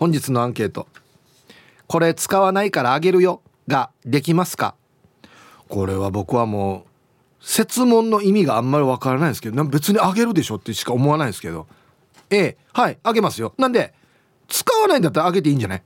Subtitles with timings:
[0.00, 0.88] 本日のアンケート。
[1.86, 3.42] これ使わないからあげるよ。
[3.68, 4.74] ができますか？
[5.68, 6.86] これは僕はも
[7.38, 11.66] う設問の意味があんまりわからないですけど別にあげるでしょってしか思わないですけど。
[12.30, 13.52] A はいあげますよ。
[13.58, 13.92] なんで
[14.48, 15.82] 使わないんだったらあげていいんじゃない？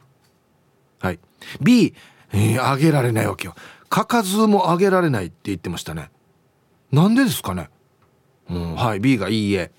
[1.01, 1.19] はい。
[1.61, 1.93] B
[2.33, 3.57] えー、あげられないわけよ。
[3.93, 6.13] 書かずもあげられないって言ってましたね。
[6.93, 7.69] なんでですかね？
[8.49, 9.73] うんはい B がいいえ。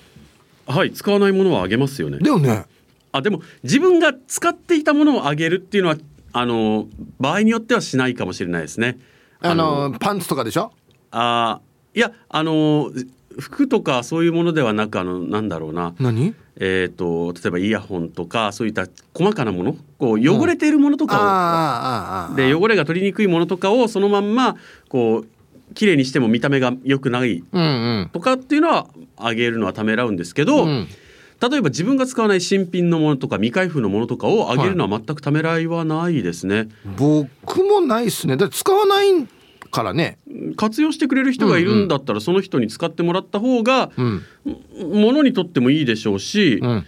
[0.66, 2.18] はい使わないものはあげますよね。
[2.18, 2.64] だよね。
[3.12, 5.96] あでも自分が使っていたものをあげるっていうのは
[6.32, 6.88] あの
[7.20, 8.98] 場合によってはしないかもしれないですね。
[9.38, 10.72] あのパンツとかでしょ？
[11.12, 11.60] あ
[11.94, 12.90] いやあの
[13.38, 15.94] 服とかそういうものではなくあのなんだろうな。
[16.00, 16.34] 何？
[16.62, 24.56] えーと、例えばイヤホンとかそういった細かなものこう汚れているものとかを、うん、で汚れが取りにくいものとかをそのまんま
[24.90, 27.42] こう綺麗にしても見た目が良くない
[28.12, 30.88] とかっていうのはあげるのはためらうんですけど、うん、
[31.40, 36.56] 例えば自分が使わない新品のものとか未開封のものとかをあげるのは全くためらいはないですね。
[36.56, 38.36] はい、僕もないですね。
[38.36, 39.26] だ使わない
[39.70, 40.18] からね
[40.60, 44.22] 活用してくれる人がいるんだったら、その人に使ってもらった方が、うん、
[44.92, 46.86] ものにとってもいいでしょうし、うん、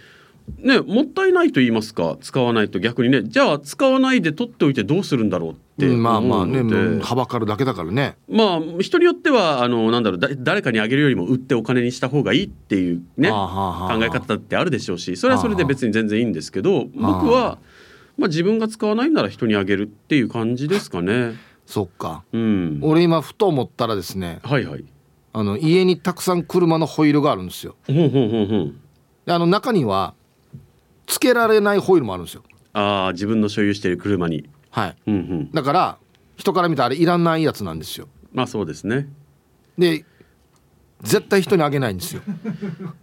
[0.59, 3.23] ね、もったいないと言いますか使わないと逆にね。
[3.23, 8.15] じゃあ使わないで取っておいてどうするんだろうって思うので、まあまあねはばかるだけだからね。
[8.29, 17.57] まあ人によってはあのなんだろう誰かにあげるよりも売ってお金にした方がいいっていうね考え方ってあるでしょうしそれはそれで別に全然いいんですけど僕は、
[18.19, 21.33] まあ、自分が使わないなら人にあげるっていう感じですかね。
[21.73, 24.85] そっか、うん、俺今ふと思ったらですねはいはい。
[25.33, 27.75] あの家にたくさん車のホイールがあるんですよ。
[27.87, 28.79] ほんほんほんほん。
[29.25, 30.13] あの中には
[31.07, 32.43] つけられないホイールもあるんですよ。
[32.73, 34.47] ああ自分の所有している車に。
[34.69, 35.97] はい、うんうん、だから
[36.35, 38.07] 人から見たらあれいらないやつなんですよ。
[38.31, 39.09] まあそうですね。
[39.75, 40.05] で
[41.03, 42.21] 絶対人にあげないんですよ。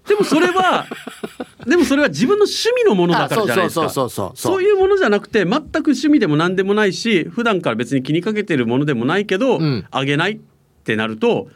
[0.09, 0.87] でもそれは
[1.67, 3.89] でもそれは自分の趣味のものだからじゃないですか。
[4.35, 10.39] そういうものじゃなくて全く趣味でも何でもないし普段から別に気にかけてるものでもないけど、うん、あげないっ
[10.85, 11.49] てなると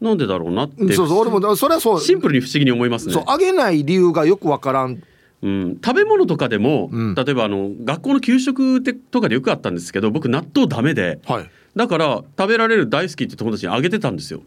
[0.00, 0.92] なんでだろうなって。
[0.92, 1.18] そうそう。
[1.18, 2.00] 俺もそれはそう。
[2.00, 3.12] シンプルに不思議に思いますね。
[3.12, 5.02] そうあげない理由がよくわからん。
[5.42, 14.40] うん、食べ物とかでも、うん、例えばあの学校の給食とかでよくあったんですけど僕納豆ダメで、はい、だから食べられる大好きって友達にあげてたんですよ。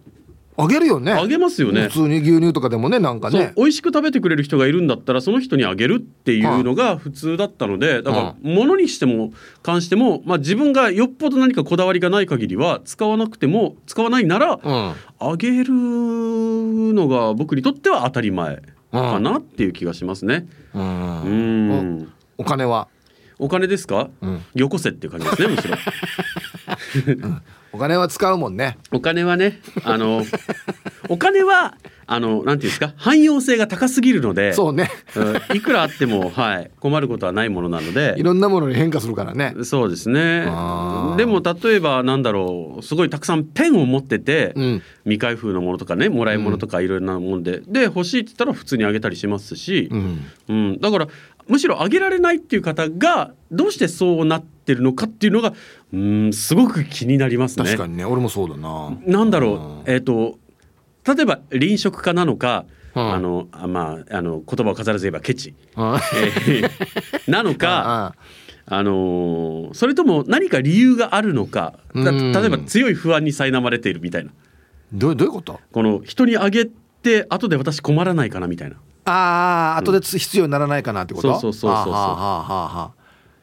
[0.60, 1.12] あげるよね。
[1.12, 1.84] あげますよね。
[1.84, 3.54] 普通に牛乳とかでもねなんかね。
[3.56, 20.48] 美味しく食べてくれる人がいるんだったらその人にあげるっていうのが普通だったのでだから物にしても関しても、まあ、自分がよっぽど何かこだわりがない限りは使わなくても使わないなら、うん、あげるのが僕にとっては当たり前かなっていう気がしますね。
[20.74, 22.14] うん、うん。
[22.38, 22.88] お金は？
[23.40, 25.76] お金ですか、うん、よこせっていう感じですねむしろ。
[27.72, 28.78] お金は使うもんね。
[28.92, 30.26] お金はねあの
[31.10, 39.54] お金はあのなんていうんですか汎用性が高すぎるのでそうね、うん、いくらあっても、はい、困ることはないものなのでいろんなものに変化するからね。
[39.64, 40.46] そうですね。
[41.18, 50.26] でも例えばなんだろうすごいたくさんペンを持ってて、うん、未開封のものとかねもらい物とかいろいろなもんで、うん、で欲しいって言ったら普通にあげたりしますし、うん。
[50.48, 51.08] うん、だから
[51.48, 55.54] むしろあげられないっていう方がどうしてそうなってるのかっていうのが
[55.94, 57.70] うんすごく気になりますね。
[57.72, 58.06] 確かにね。
[58.06, 58.98] 俺もそうだな。
[59.06, 60.38] なんだろう、えっ、ー、と
[61.16, 66.70] 例えば臨食家なのか、あのあまああの言葉を飾らず言えばケチ、えー、
[67.32, 68.16] なのか。
[68.70, 74.32] あのー、それとも何か理由があるのか例えば強い不安に苛まれているみたいな。
[74.92, 75.62] どうどういうこと？
[75.72, 78.76] この人にあげて後で私困らないかなみたいな。
[79.06, 81.94] ああ後で必要にならないかなってこと、そうそうそうそうそう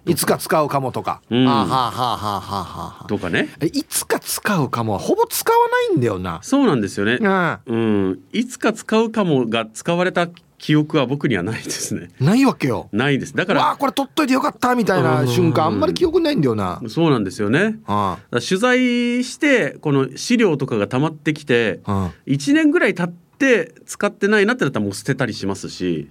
[0.06, 3.48] いつか使うかもとか、うはあはあはあはあはあとかね。
[3.60, 6.40] えいつか使うかもはほぼ使わないんだよな。
[6.42, 7.18] そうなんですよね。
[7.20, 7.58] うん。
[7.66, 7.76] う
[8.10, 8.20] ん。
[8.32, 10.28] いつか使うかもが使われた
[10.58, 12.08] 記憶は僕にはないですね。
[12.20, 12.88] ないわけよ。
[12.92, 13.34] ないです。
[13.34, 16.80] だかわあらこれ取っといてよかったみたいな瞬間あんまり記憶ないんだよな。
[16.88, 17.76] そうなんですよね。
[17.86, 26.08] あ取材してこの資料とかが溜まってきてあ1年ぐらい経って使ってないなってなったらもう捨てたりしますし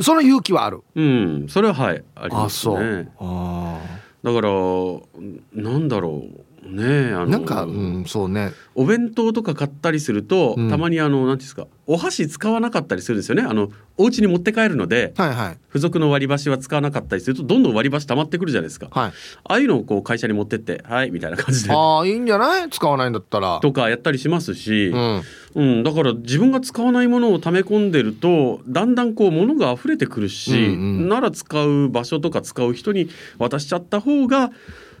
[0.00, 0.80] その勇気はある。
[0.94, 1.46] うん。
[1.48, 2.02] それははい。
[2.14, 2.80] ありあますそう。
[2.80, 3.78] ねあ
[4.22, 4.50] だから
[5.52, 8.52] なんだろうねあのあなんかうんそうね。
[8.74, 10.70] お弁当とか買ったりすると、うん。
[10.70, 13.42] たまにあのなんていうんですかお箸使わなかったりするんですよね。
[13.42, 15.58] あのお家に持って帰るのではいはい。
[15.68, 19.12] 付属の割り箸は使わなかったりするとどんどん割り箸溜まってくるじゃないですか、はい。
[19.44, 21.72] ああいうのをこう会社に持ってってはいみたいな感じで。
[21.72, 22.70] ああいいんじゃない？
[22.70, 23.58] 使わないんだったら。
[23.60, 25.22] とかやったりしますし、うん。
[25.54, 31.08] うん、だから自分が使わないものを溜め込んでるとだんだんこう物が溢れてくるし、うんうん。
[31.08, 34.50] なら使う場所とか使う人に渡しちゃった方が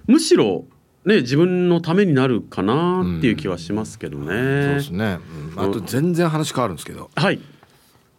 [0.06, 0.66] むしろ
[1.04, 4.26] ね自分のためになるかなっていう気はしますけどね。
[4.26, 5.18] そうですね、
[5.56, 5.60] うん。
[5.60, 7.10] あと全然話変わるんですけど。
[7.14, 7.40] はい。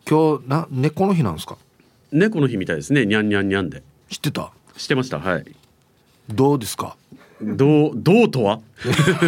[0.09, 1.57] 今日な猫の日なんですか？
[2.12, 3.06] 猫の日みたいですね。
[3.06, 3.83] にゃんにゃんにゃんで。
[4.09, 4.51] 知ってた？
[4.75, 5.19] してました？
[5.19, 5.45] はい。
[6.30, 6.97] どうですか？
[7.41, 8.59] どうどうとは？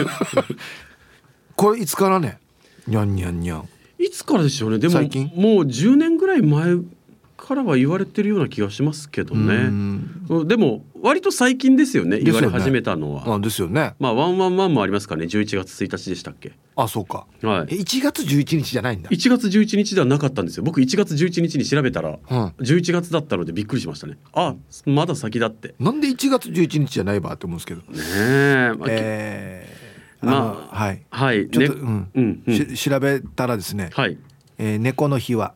[1.56, 2.40] これいつからね？
[2.88, 4.80] にゃんにゃんにゃんいつからでしょうね。
[4.80, 6.76] でももう最近10年ぐらい前
[7.38, 10.48] からは言われてるような気がしますけどうねん。
[10.48, 13.94] でも割と最近ですよね言われ始めたのは、あですよね。
[14.00, 16.54] まあワンワンワンもありますからね11月1日でしたっけ。
[16.76, 17.28] あそうか。
[17.44, 17.76] はい。
[17.76, 19.10] え1月11日じゃないんだ。
[19.10, 20.64] 1月11日ではなかったんですよ。
[20.64, 22.18] 僕1月11日に調べたらうん。
[22.18, 24.18] 11月だったのでびっくりしましたね。
[24.34, 24.56] あ
[24.86, 25.76] まだ先だって。
[25.80, 27.82] なんで1月11日じゃないばって思うんですけど。
[27.82, 31.02] ねえ、まあえー、まあはい。
[31.10, 32.10] はいちょっと、ねうん。
[32.16, 32.56] うんうん。
[32.56, 34.18] し調べたらですね、はい、
[34.58, 35.54] えー猫の日は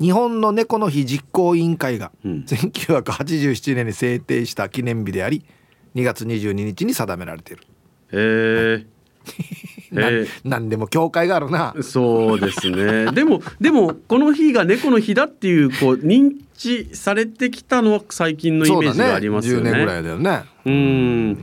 [0.00, 2.44] 日本の猫の日実行委員会がうん。
[2.46, 5.44] 1987年に制定した記念日であり
[5.94, 7.62] 2月22日に定められている、
[8.12, 11.72] えー、なえなんでも教会があるな。
[11.76, 13.10] ーそうですね。
[13.12, 19.70] でもでもこの日が猫の日だっていうこう認知されてきたのは最近のイメージがありますよ10ね。
[19.72, 20.42] 年ぐらいだよね。
[20.64, 21.38] うん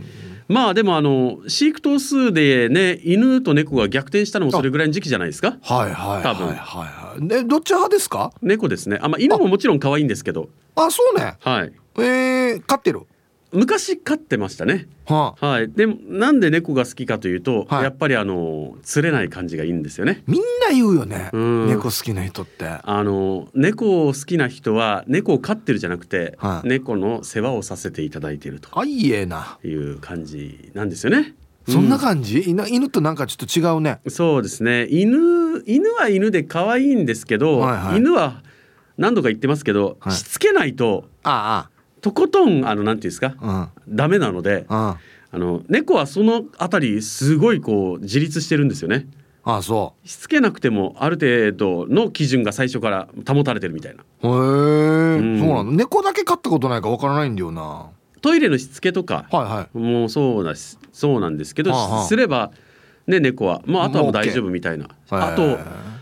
[0.48, 5.58] まあでもあの飼育頭数でね犬と猫が逆転したのもそれぐらいの時期じゃないですか？
[5.62, 6.58] はいはい多分はいはい。
[6.58, 8.32] はいでどっち派ですか？
[8.42, 9.00] 猫ですね。
[9.02, 10.50] あ、まあ、犬ももちろん可愛いんですけど。
[10.76, 11.36] あそうね。
[11.42, 11.74] はい。
[11.98, 13.02] えー、飼ってる？
[13.52, 14.88] 昔飼ってましたね。
[15.06, 15.48] はあ。
[15.48, 15.72] はい。
[15.72, 17.84] でもなんで猫が好きかというと、はい。
[17.84, 20.24] やっぱりあの釣れない感じがいいんですよね。
[20.28, 21.30] みんな言うよね。
[21.32, 21.68] うん。
[21.68, 22.66] 猫好きな人って。
[22.66, 26.68] あの猫を好きな人は猫を飼ってるじゃなくて、はい。
[26.68, 28.70] 猫の世話をさせていただいていると。
[28.78, 29.58] あいいえな。
[29.64, 31.34] いう感じなんですよね。
[31.70, 34.00] そんな感じ、犬犬となんかちょっと違うね。
[34.08, 34.88] そうですね。
[34.90, 37.98] 犬犬は犬で可愛いんですけど、はいはい。
[37.98, 38.42] 犬は
[38.98, 40.14] 何度か言ってますけど、はい。
[40.14, 41.70] しつけないとあ
[42.02, 43.96] とことんあのなんていうんですかあうん。
[43.96, 44.98] ダメなのであ
[45.32, 49.08] あの猫はそのあたりすごいこう自立してるんですよね。
[49.44, 54.04] あそしつけなくてもある程度の基準が最初から保たれてるみたいな。
[54.24, 55.40] うへえ、ん。
[55.40, 57.62] そうなの猫だけ飼ったことないかわからないんだよな。
[57.62, 57.90] は
[58.22, 59.78] トイレのしつけとかいはい。
[59.78, 62.04] もうそうだしそうなんですけど、はあはあ。
[62.06, 62.52] すれば
[63.06, 64.86] ね猫は、まあ、あとはもう大丈夫みたいな。
[64.86, 65.60] へあえと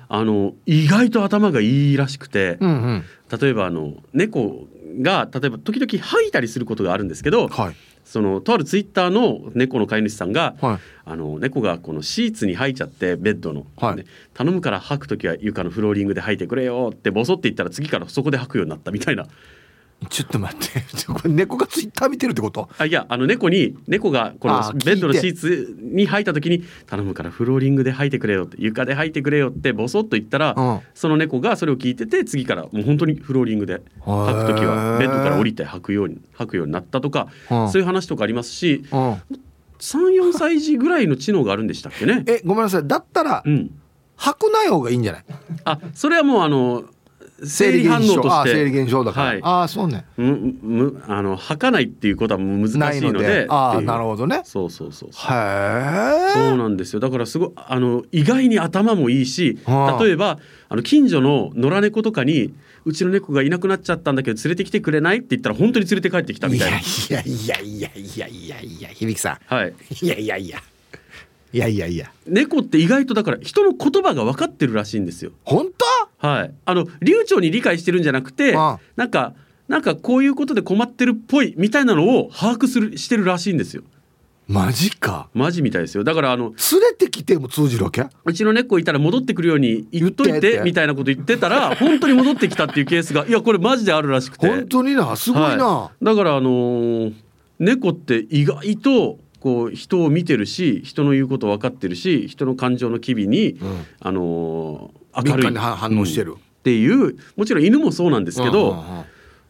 [0.07, 3.03] あの意外と頭がいいらしくて、うんうん。
[3.39, 4.67] 例えばあの猫
[5.01, 7.75] が例えば時々吐いたりすることがあるんですけどはい。
[8.05, 10.79] そのとあるツイッターの猫の飼い主さんが、はい。
[11.05, 13.95] あの猫がこのシーツに吐いちゃってベッドの、はい。
[13.95, 14.05] ね
[14.35, 19.25] 頼むから吐く時は床のフローリングで吐いてくれよってボソって言ったら次からそこで吐くようになったみたいな
[20.09, 20.83] ちょっと待って。
[21.11, 22.69] これ猫がツイッター見てるってこと？
[22.77, 30.79] あいやあの猫に猫がこのベッドのシーツに吐いた時に頼むからフローリングで吐いてくれよって床で吐いてくれよってボソッと言ったら、うん。
[30.93, 37.69] その猫がそれを聞いてて次からもう本当にフローリングで吐く時はベッドから降りて吐くように吐くようになったとか、うん。
[37.71, 39.15] そういう話とかありますしうん。
[39.79, 42.23] 34歳児ぐらいの知能があるんでしたっけね。
[42.27, 43.71] えごめんなさいだったらうん、
[44.15, 45.25] 吐くない方がいいんじゃない
[45.65, 46.85] あそれはもうあの
[47.43, 48.29] 生理反応として。
[48.29, 49.39] あ生理現象だから、はい。
[49.43, 50.05] ああそうね。
[50.17, 53.19] むむあの吐かないっていうことは難しいので。
[53.19, 54.41] でああなるほどね。
[54.45, 55.33] そうそうそうそう。
[55.33, 56.99] へえそうなんですよ。
[56.99, 60.39] だからすごいあの意外に頭もいいしはあ例えば
[60.69, 62.53] あの近所の野良猫とかに
[62.85, 65.17] うちの猫がいなくなっちゃったんだけど連れてきてくれない？
[65.17, 66.77] って言ったら本当に連れて帰ってきたみいたいな。
[66.77, 69.73] やいやいやいやいやいやいや響さはい、ん
[70.05, 70.59] いやいやいや
[71.55, 72.11] いやいやいや。
[72.27, 75.31] 猫って意外とだから人の言葉が分かってるらしいんですよ。
[75.45, 75.67] 本
[76.19, 76.27] 当？
[76.27, 78.79] はい、あの流暢に理解してるんじゃなくてああ。
[78.97, 79.33] なんか
[79.69, 83.83] なんかこういうことで困ってるっぽいみたいなのを把握するしてるらしいんですよ。
[84.47, 85.29] マジか。
[85.33, 86.03] マジみたいですよ。
[86.03, 88.05] だからあの連れてきても通じるわけ？
[88.25, 94.45] うちの猫いたら戻ってくるように言っといてみたいなこと言ってたら本当に戻ってきたっていうケースがいやこれマジであるらしくて。
[94.49, 96.03] 本当になすごいな、はい。
[96.03, 97.13] だからあのー
[97.57, 105.55] 猫って意外とこう人を見てるし人の言うこと分かってるし人の感情の機微に、うん、あのー、明るい。
[105.55, 108.83] 反応してる、うん、っていうもちろん犬もそうなんですけど、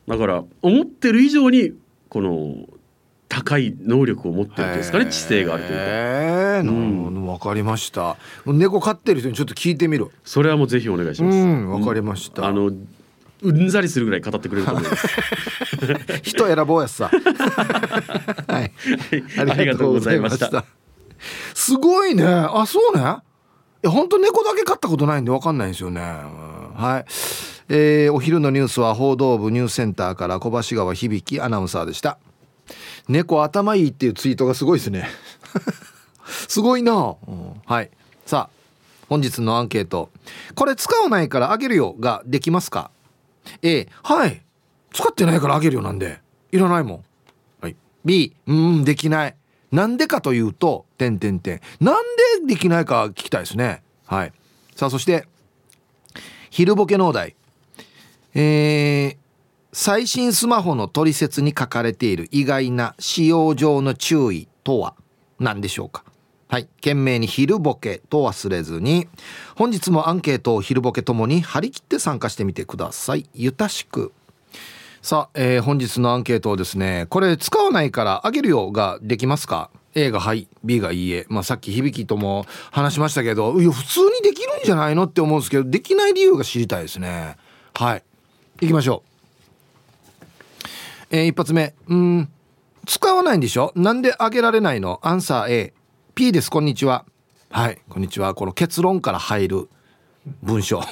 [0.06, 1.72] だから思ってる以上に
[2.10, 2.68] この
[3.30, 5.84] 高い能力を持ってるんですかね知性があるというか。
[5.86, 8.18] えー、うん、分かりました。
[8.46, 10.10] 猫飼ってる人にちょっと聞いてみる。
[10.25, 11.38] それはもうぜひお願いします。
[11.38, 12.70] わ、かりました、あの
[13.42, 15.08] うんざりするぐらい語ってくれると思います。
[16.24, 17.12] 人選ぼうやさ。
[18.48, 18.72] はい、
[19.38, 20.65] ありがとうございました。
[21.54, 22.25] すごいね。
[22.25, 23.01] あそうね。
[23.84, 27.12] いや本当猫だけ飼ったことないんでわかんないんですよね、はい、
[27.70, 32.18] えー、お昼のニュースは報道部ニュースセンターから小橋川響アナウンサーでした。
[33.08, 35.08] 猫頭いいっていうツイートがすごいですね。
[36.25, 36.94] すごいな、
[37.27, 37.92] うん、はい。
[38.25, 38.56] さあ
[39.08, 40.10] 本日のアンケート。
[40.56, 42.89] これ使わないからあげるよができますか？
[43.62, 44.42] A はい。
[44.94, 46.22] 使ってないからあげるよなんで。
[46.52, 47.04] いらないもん、
[47.62, 47.75] はい、
[48.06, 49.36] B うんできない。
[49.72, 52.04] なんでかというと点点点なん
[52.46, 53.84] でできないか聞きたいですね。
[54.06, 54.34] はい。
[54.75, 55.28] さあそして
[56.50, 57.36] 昼ボケ農大
[58.34, 59.18] えー、
[59.74, 64.96] 最新スマホの取説に書かれている意外な使用上の注意とは
[65.40, 66.06] 何でしょうか？
[66.48, 66.66] はい。
[66.66, 69.08] 懸命に昼ボケと忘れずに、
[69.56, 73.28] 本日もアンケートを昼ボケともに張り切って参加してみてください。
[73.34, 74.14] ゆたしく。
[75.02, 81.25] さあ、えー、本日のアンケートをですね、これ使わないからあげるよができますか？A がはい、B がいいえ。
[81.30, 87.38] まあさっき響とも話しましたけど、いや、普通にできるんじゃないのって思うんですけど、できない理由が知りたいですね。
[87.74, 88.04] はい。
[88.62, 89.04] 行きましょ
[90.22, 90.25] う。
[91.12, 91.74] えー、一発目。
[91.88, 92.30] うん、
[92.86, 93.72] 使わないんでしょ？
[93.75, 95.00] なんであげられないの？
[95.04, 95.74] アンサー A。
[96.15, 96.50] P です。
[96.50, 97.03] こんにちは。
[97.50, 97.81] はい。
[97.89, 98.34] こんにちは。
[98.36, 99.69] この結論から入る
[100.41, 100.81] 文章。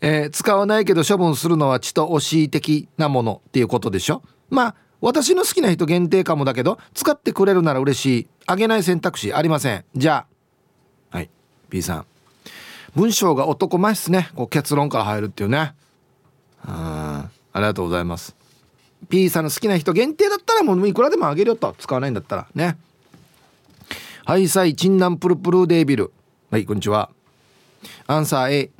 [0.00, 4.22] えー、使わないけど処分するのは血と惜しい的なものっていうことでしょ？
[4.48, 8.26] まあ私の好きな人限定かもだけど使ってくれるなら嬉しい。
[8.46, 9.84] あげない選択肢ありません。
[9.94, 10.24] じゃ
[11.12, 11.16] あ。
[11.16, 11.28] はい。
[11.68, 12.06] P さん。
[12.94, 14.30] 文章が男前っすね。
[14.34, 15.74] こう結論から入るっていうね。
[16.64, 18.34] あありがとうございます。
[19.08, 21.74] P さんの好きな人限定だったらもういくらでもあげるよと。
[21.78, 22.46] 使わないんだったら。
[22.54, 22.76] ね。
[24.24, 26.12] はいさいチンナンプルプルデービル。
[26.50, 27.10] はいこんにちは。
[28.06, 28.70] アンサー A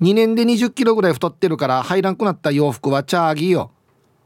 [0.00, 3.70] 2年で20キロぐらい太ってるから入らんくなった洋服はチャーギーよ。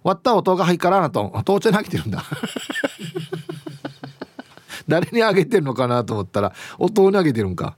[0.03, 1.33] 割った音が入からなと。
[1.45, 2.25] 父ちゃんにあげてるんだ。
[4.89, 7.77] 誰にあげてるのかなと思ったら弟にあげてるんか。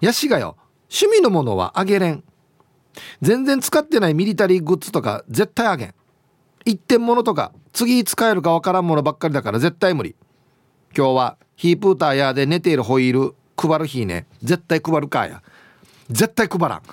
[0.00, 0.56] やしがよ。
[0.90, 2.24] 趣味のものはあげれん。
[3.20, 5.94] 全然使ってないミリタリーグッズとか絶対あげん。
[6.66, 10.14] 一点物とか次使えるかわからんものばっかりだから絶対無理。
[10.96, 14.26] 今日はヒープーターやで寝ているホイール配る日ね。
[14.42, 15.42] 絶対配るかや。
[16.10, 16.82] 絶対配らん。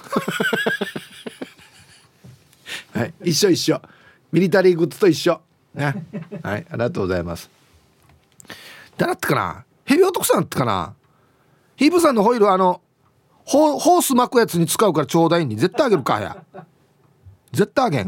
[2.98, 3.14] はい。
[3.24, 3.82] 一緒一緒。
[4.32, 5.42] ミリタリーグッズと一緒。
[5.74, 6.06] ね。
[6.44, 6.66] はい。
[6.70, 7.50] ありがとうございます。
[8.98, 9.66] 誰ってかな？
[9.86, 10.94] ヘビ男さんってかな？
[11.76, 12.80] ヒープさんのホイールあの
[13.46, 15.56] ホース巻くやつに使うからちょうだいに。
[15.56, 16.38] 絶対あげるかや。
[17.52, 18.08] 絶対あげん。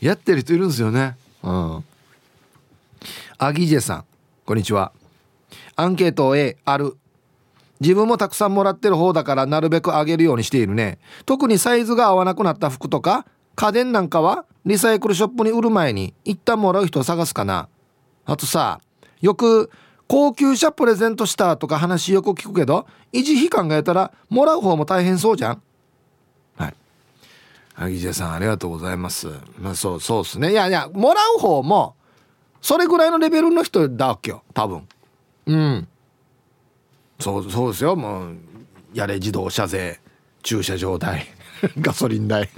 [0.00, 1.16] やってる人いるんですよね。
[1.42, 1.84] うん。
[3.38, 4.04] アギジェさん
[4.44, 4.92] こんにちは。
[5.76, 6.96] アンケート A ある。
[7.80, 10.98] 自分もたくさんもらってる方だからなるべくあげるようにしているね。
[11.26, 17.68] 特にサイズが合わなくなった服とか家電なんかはリサイクルショップに売る前に一旦もらう人を探すかな。
[18.24, 18.80] あとさ
[19.20, 19.70] よく
[20.06, 25.62] 高級車プレゼントしたとか話よく聞くけど維持費考えたらもらう方も大変そうじゃん。
[27.74, 29.28] 萩ジさんありがとうございます。
[29.58, 30.52] まあそうそうっすね。
[30.52, 31.96] いやいやもらう方も
[32.62, 34.42] それぐらいのレベルの人だわけよ。
[34.54, 34.88] 多分。
[35.46, 35.88] うん。
[37.18, 37.96] そうそうですよ。
[37.96, 38.36] もう
[38.94, 40.00] やれ自動車税
[40.42, 41.26] 駐車場代
[41.80, 42.48] ガソリン代。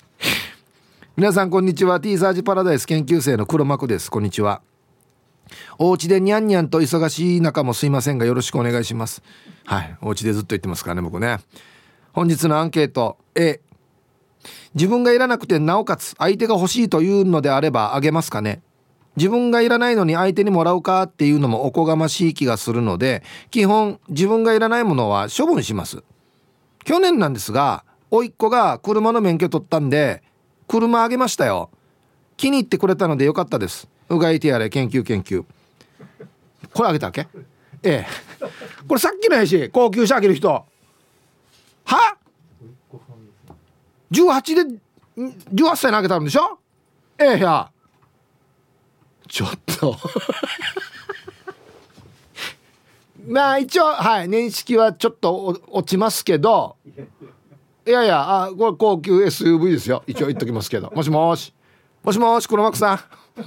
[1.16, 1.98] 皆さんこんにちは。
[2.00, 4.10] T サージパラダイス研究生の黒幕です。
[4.10, 4.60] こんにちは。
[5.78, 9.22] お家でニャンニャンと忙しい中もすいませんがよろしくお願いします。
[9.64, 9.96] はい。
[10.02, 11.38] お家でずっと言ってますからね僕ね。
[12.12, 13.60] 本日のアンケート A
[14.74, 18.62] 自分がいらなくてなおかつ相手が欲しいというのであればあげますかね。
[19.16, 26.04] 自分がいらないのに相手にもらうかっていうのもおこがましい気がするので基本自分がいらないものは処分します。
[26.84, 30.22] 去年なんですが甥っ子が車の免許取ったんで
[30.68, 31.70] 車あげましたよ。
[32.36, 33.88] 気に入ってくれたのでよかったです。
[34.08, 35.44] うがいてやれ研究研究。
[36.72, 37.26] これあげたわけ？
[37.82, 38.46] ええ。
[38.86, 40.48] これさっきのやし高級車あげる人。
[40.48, 40.66] は？
[44.10, 44.80] 18で
[45.54, 46.58] 18歳投げたんでしょ？
[47.18, 47.70] ええや。
[49.28, 49.96] ちょっと。
[53.28, 56.76] まあ一応はい年式はちょっと落ちますけど。
[57.86, 60.02] いやいやあこれ高級 SUV ですよ。
[60.06, 60.90] 一応言っときますけど。
[60.94, 61.52] もしもし。
[62.02, 63.00] もしもし黒幕さん。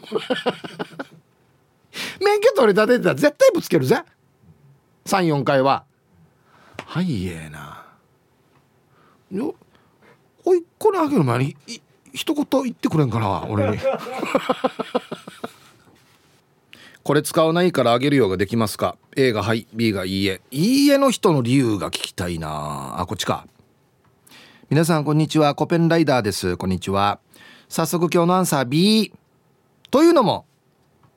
[2.24, 4.02] 免許取り立ててたら絶対ぶつけるぜ。
[5.06, 5.86] 34回は。
[6.86, 7.84] はいええな。
[9.32, 9.56] よ
[10.46, 11.56] おいっ子にあげる前に
[12.14, 13.78] 一言言ってくれんかな俺に。
[17.04, 20.42] これ使わないからあげるようができますか？A がはい B がいいえ。
[20.52, 22.96] いいえの人の理由が聞きたいな。
[22.98, 23.46] あこっちか。
[24.70, 25.54] 皆さんこんにちは。
[25.54, 26.56] コペンライダーです。
[26.56, 27.20] こんにちは。
[27.68, 29.12] 早速今日のアンサー B
[29.92, 30.46] というのも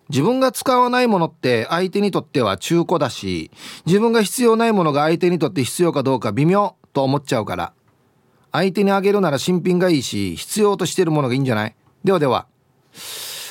[0.08, 3.50] 自分が使わないものって相手にとっては中古だし
[3.86, 7.72] 自分が必要ないものが相手にとって必要かどうか微妙と思っちゃうから。
[8.56, 11.74] 相手にあげるなら新品がいいし必要としてるものがいいんじゃない？
[12.04, 12.46] ではでは。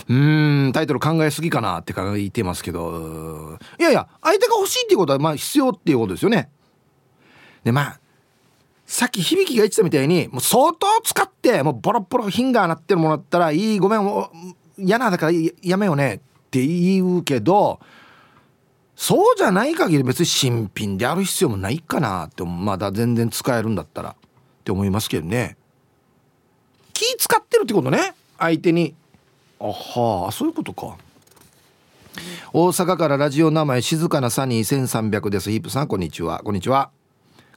[0.09, 3.59] うーんタイトル考えすぎかなって考えてますけど。
[3.79, 6.49] いやいや相手が欲しいっていうことはまあ必要っていうことですよね。
[7.63, 7.99] でまあ
[8.87, 14.31] さっき響が言ってたみたいにもう相当使ってもうボロボロフィンガーなってるものだったらいいごめんも
[14.77, 16.19] う嫌なだからやめようねっ
[16.49, 17.79] て言うけど
[18.95, 24.15] そうじゃない限り別に新品である必要もないかなってまだ全然使えるんだったら。
[24.65, 25.57] って思いますけどね。
[26.91, 28.15] 気使ってるってことね。
[28.39, 28.95] 相手に。
[29.59, 30.97] あはあそういうことか。
[32.51, 35.51] 大阪からラジオ名前静かなサニー1300です。
[35.51, 36.41] ヒープさんこんにちは。
[36.43, 36.89] こんにちは。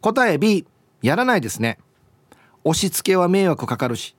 [0.02, 0.66] 答え B
[1.00, 1.78] やらないですね。
[2.64, 4.14] 押し付けは迷惑かかるし。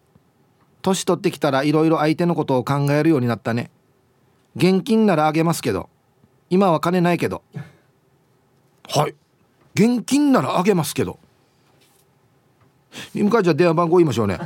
[0.81, 3.69] 年取ってきたらいろいろ相手のことを考えるようになったね。
[4.55, 5.89] 現金ならあげますけど。
[6.49, 7.43] 今は金ないけど。
[8.87, 9.13] はい。
[9.75, 11.19] 現金ならあげますけど。
[13.13, 14.39] 今じゃ電話番号言いましょうね。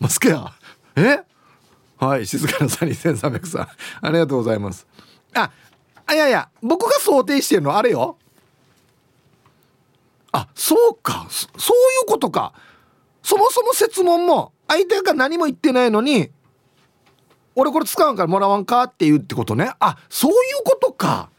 [0.00, 0.52] マスクや。
[0.96, 1.20] え？
[1.96, 3.68] はい静かなサニー1300さん。
[4.06, 4.86] ありがとうございます。
[5.34, 5.50] あ
[6.12, 8.18] いやいや僕が想定してるのあれよ。
[10.32, 11.26] あそうか。
[11.30, 11.50] そうい
[12.04, 12.52] うことか。
[13.22, 16.30] そもそも質問も相手が何も言ってないのに
[17.54, 19.72] 俺これ使うんからもらわんかって言うってことね。
[19.78, 21.30] あそういうことか。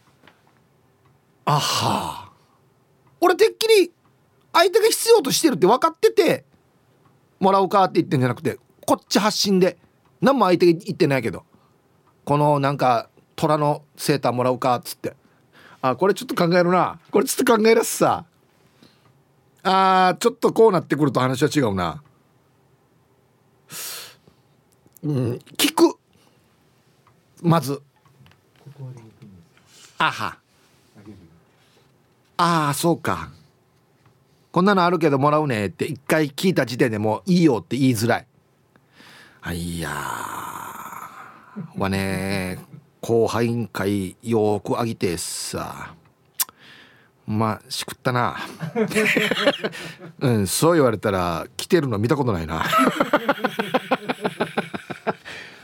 [1.46, 2.25] あは。
[3.26, 3.92] 俺てっきり
[4.54, 6.46] 相手が必要としてるって分かってて
[7.40, 9.78] もらうかって言ってんじゃなくてこっち発信で
[10.22, 11.44] 何も相手が言ってないけど
[12.24, 15.16] このなんか虎のセーターもらうかっつって。
[15.82, 17.00] あこれちょっと考えるな。
[17.12, 18.26] これちょっと考えらすさ。
[19.62, 22.02] あーちょっとこうなってくると話は違うな。
[25.04, 25.98] うん聞く。
[27.44, 27.82] まず。
[30.00, 30.40] あは
[32.38, 33.30] ああそうか。
[34.52, 38.28] こんなのあるけどもらうねって一回聞いた時点でもういいよって言いづらい。
[39.42, 39.90] あいや
[41.78, 42.60] はね
[43.02, 45.94] 後輩会よくあげてさ。
[47.28, 48.38] まあしくったな。
[50.20, 52.66] うんそう言われたら来てるの見たことないな。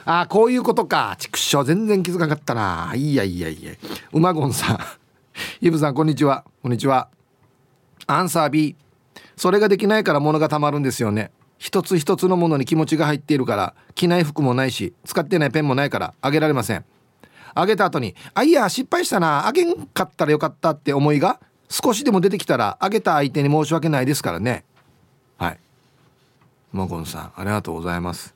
[0.06, 1.16] あこういうことか。
[1.20, 1.64] 畜生。
[1.64, 2.94] 全然気づかなかったな。
[2.96, 3.72] いやいやいや。
[4.12, 4.80] 馬ゴンさん。
[5.62, 6.46] イブさんこんにちは。
[6.62, 7.10] こんにちは。
[8.08, 8.76] アンサー B
[9.36, 11.32] それができないから物がたまるんですよね。
[11.58, 16.86] 一つ一つのものに気持ちが入っているから着ない服もないし使ってないペンもないからあげられません。
[17.54, 19.46] あげた後にあいや失敗したな。
[19.48, 24.66] あげんかったらよかったって思いが少しでも出てきたらあげた相手に申し訳ないですからね。
[25.38, 25.60] はい。
[26.72, 28.34] マゴンさんありがとうございます。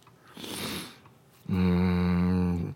[1.49, 2.75] うーん。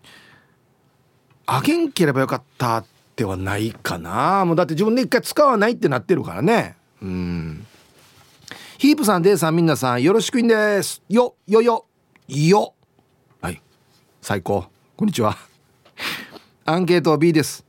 [1.46, 4.44] あげんければよかったってはないかな。
[4.44, 6.76] もうだって自分で一回使わないってなってるからね。
[7.02, 7.66] うん。
[8.78, 11.02] ヒープさんデイさんみんなさんよろしくいんです。
[11.08, 11.86] よよよ
[12.28, 12.74] よ。
[13.40, 13.60] はい。
[14.20, 14.66] 最高。
[14.96, 15.36] こんにちは。
[16.64, 17.64] アンケート B です。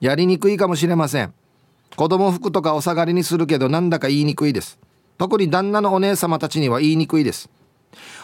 [0.00, 1.32] やりにくいかもしれません。
[1.96, 4.78] 子供服とかお下がりにするけどなんだか言いにくいです。
[5.16, 7.48] 特に旦那のお姉様たちには言いにくいです。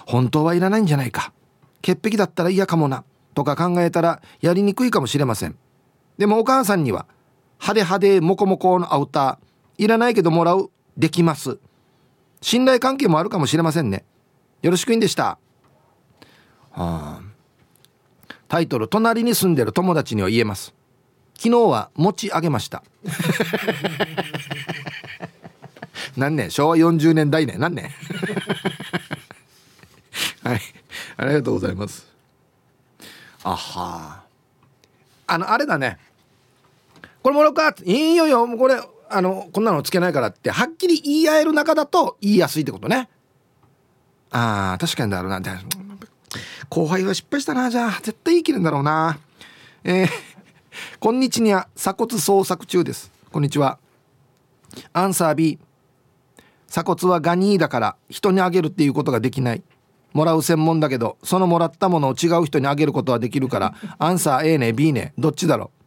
[0.06, 1.32] 本当はいらないんじゃないか。
[1.80, 3.04] 潔癖だったら嫌かもな。
[3.34, 5.56] とか考えたらやりにくいかもしれません。
[6.18, 7.06] でもお母さんには
[7.60, 11.58] 派手派手モコモコのアウターいらないけどもらうできます。
[12.40, 14.04] 信頼関係もあるかもしれませんね。
[14.62, 15.38] よろしくいんでした。
[16.70, 17.20] はあ。
[18.48, 20.74] タイトル「隣に住んでる友達には言えます」
[21.38, 22.82] 昨日は持ち上げました。
[26.16, 27.54] 何年昭和40年代ね。
[27.56, 27.90] 何年
[30.42, 30.60] はい。
[31.16, 32.06] ありがとうございます。
[33.44, 34.21] あはあ
[35.32, 35.98] あのあれだね。
[37.22, 38.46] これもらうかいいよよ。
[38.58, 38.76] これ
[39.08, 43.08] あのこんなのつけないからってはっきり言い合える中だと言いやすいってことね。
[44.30, 45.40] あー確かにだろうな。
[46.68, 47.70] 後輩は失敗したな。
[47.70, 49.18] じゃあ絶対言い切るんだろうな。
[49.84, 50.08] えー、
[51.00, 53.10] こんにちは鎖骨捜索中です。
[53.30, 53.78] こんにちは。
[54.92, 55.58] アンサー B
[56.68, 59.62] 鎖骨はガニーだから人にあげるっていうことができない。
[60.12, 65.82] もらう専門だけどそのもらったものを違う人にあげることはできるからアンサー A ね B ねどっちだろう。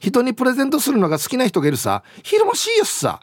[0.00, 3.20] 人にプレゼントするのが好きな人がいるさ昼間しいよさ。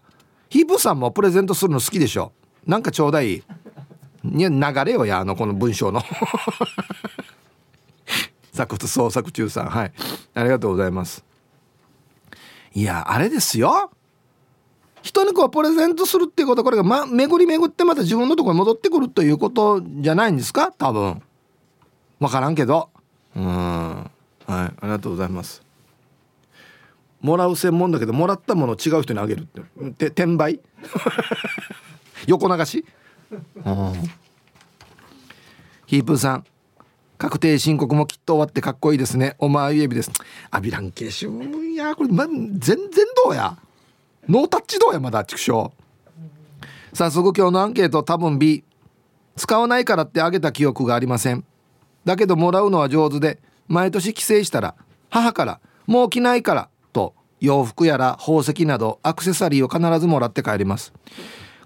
[0.49, 2.33] ヒープさんもプレゼントするの好きでしょ。
[2.65, 3.35] なんかちょうだい。
[3.35, 3.43] い
[4.37, 6.01] や流れよやあのこの文章の。
[8.53, 9.93] 作と創作中さんはい。
[10.33, 11.23] ありがとうございます。
[12.73, 13.91] いやあれですよ。
[15.01, 20.71] 人にこうプレゼントするっていうことこれが、ま、巡り巡ってまた自分のところに戻ってくるということじゃないんですか？
[20.71, 21.21] 多分。
[22.19, 22.89] 分からんけど。
[23.35, 23.43] うん。
[23.45, 24.09] はい。
[24.47, 25.63] ありがとうございます。
[27.21, 29.47] もらう専門だけどもらったものを違う人にあげる
[29.89, 30.07] って。
[30.07, 30.59] 転売？
[32.27, 32.85] 横流し？
[33.31, 33.93] うん。
[35.87, 36.45] ヒープーさん。
[37.17, 39.35] 確定申告もきっと終わってかっこいいですね。
[39.37, 40.11] おまゆえびです。
[40.49, 41.95] アビランケシュいや。
[41.95, 42.77] これ、ま、全然
[43.23, 43.55] どうや。
[44.31, 45.73] ノータッチどうやまだ畜生。
[46.93, 48.63] 早速今日のアンケート多分 B
[49.35, 51.43] 使わないからってあげた記憶がありません。
[52.05, 54.75] だけどもらうのは上手で毎年帰省したら
[55.09, 60.93] 母から「もう着ないから」と洋服やら宝石などアクセサリーを必ずもらって帰ります。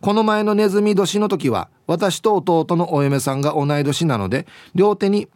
[0.01, 5.27] この前のネズミ年の時は私と弟のお嫁さんが同い年なので両手に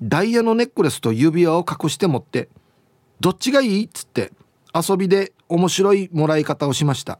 [0.00, 2.48] ダイヤのネックレスと指輪を隠して持って
[3.20, 4.32] 「どっちがいい?」っつって
[4.86, 7.18] 遊びで面白いもらい方をしました。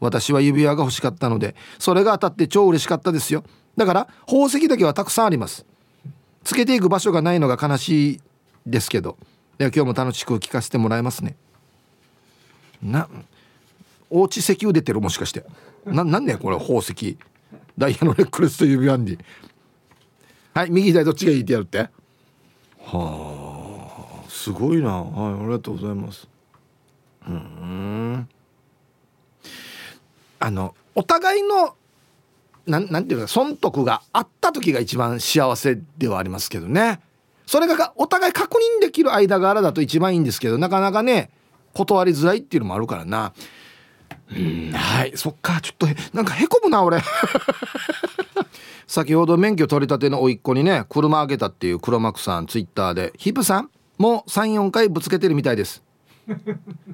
[0.00, 3.44] 私は指輪が欲しかったのでそれが当たって超嬉しかったですよ。
[3.76, 5.64] だから宝石だけはたくさんあります。
[6.44, 8.20] つけていく場所がないのが悲しい
[8.66, 9.16] ですけど。
[9.58, 11.36] では今日も楽しく聞かせてもらいますね。
[12.82, 13.08] な
[14.10, 15.44] おうち石油出てるもしかして。
[15.86, 17.16] ななんねこれ宝石。
[17.78, 19.18] ダイヤのネックレスと指輪に。
[20.52, 21.78] はい右左どっちがいいってやるって？
[21.78, 21.90] は
[24.26, 25.02] あすごいな。
[25.02, 26.28] はいありがとうございます。
[27.28, 28.28] うん。
[30.38, 31.76] あのお互いの
[32.66, 37.00] なんなんていうか損得があった時が一番幸せではありますけどね。
[37.46, 41.30] それがお互い確認できる間柄だと一番いいんですけどなかなかね
[41.74, 43.32] 断りづらいっていうのもあるからな。
[44.30, 47.00] うんはいそっかちょっとなんかへこむな俺。
[48.86, 55.82] 先ほど免許取り立ての甥っ子にね車あげたっていう黒幕さんツイッターでヒップさんもう34回ぶつけてるみたいです。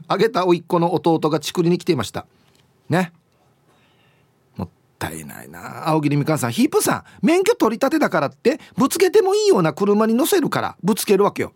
[0.06, 2.26] あげた甥っ子の弟がちくりに来ていました。
[2.88, 3.12] ね。
[4.56, 5.88] もったいないな。
[5.88, 6.52] 青桐みかんさん。
[6.52, 11.52] ヒープさん免許取り立てだからってぶつけてもいいような車に乗せるからぶつけるわけよ、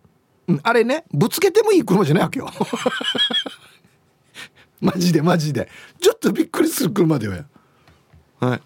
[0.48, 2.50] うん、あれねぶつけてもいい車じゃないわけよ。
[4.80, 5.68] マジでマジで。
[6.00, 7.44] ちょっとびっくりする車でよ。
[8.40, 8.62] はい。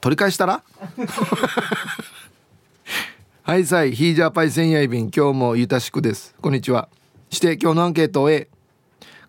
[0.00, 0.62] 取り返したら？
[3.46, 3.92] はいさい。
[3.92, 6.34] ヒージャーパイセンヤイビン今日もゆたしくです。
[6.42, 6.88] こんにちは。
[7.30, 8.48] して今日のアンケートを A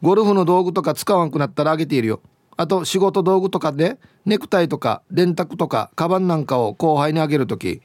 [0.02, 2.22] ゴルフの道具とか使わんくなったらあげているよ。
[2.56, 7.84] あと仕事道具とかでネクタイとか電卓とかカバンなんかを後輩にあげる時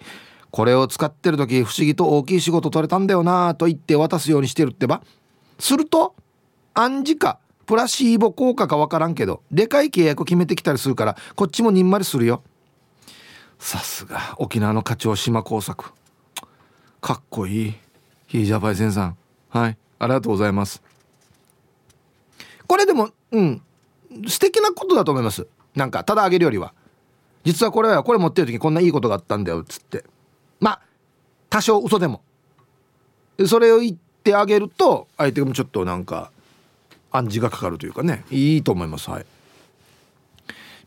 [0.50, 5.02] これを使ってる時不思議と大きい仕事取れたんだよなと言って渡すようにしてるってば。
[5.58, 6.14] すると
[6.72, 12.42] 暗示かプラシーボ効果か分からんけどでかい契約決めてきたりするからこっちもにんまりするよ。
[13.58, 15.92] さすが沖縄の課長島工作。
[17.02, 17.74] かっこいい。
[18.28, 19.16] ヒージャパイセンさん。
[19.50, 19.76] はい。
[19.98, 20.80] ありがとうございます。
[22.68, 23.60] これでもうん。
[24.28, 25.48] 素敵なことだと思います。
[25.74, 26.72] なんかただあげるよりは。
[27.42, 30.04] 実はこれはこれ持ってる時にこんないいことがあったんだよっつって。
[30.60, 30.80] まあ
[31.50, 32.22] 多少嘘でも。
[33.46, 36.30] それを言ってあげると相手もちょっとなんか
[37.10, 38.24] 暗示がかかるというかね。
[38.30, 39.10] いいと思います。
[39.10, 39.26] はい。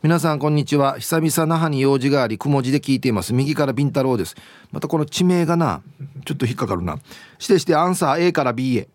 [0.02, 0.98] 皆さんこんにちは。
[0.98, 3.32] 久々那覇に用事がありくも字で聞いています。
[3.32, 4.36] 右からビンタロウです。
[4.70, 5.82] またこの地名がな
[6.26, 6.98] ちょっと引っかかるな。
[7.38, 8.88] してしてアンサー A から B へ。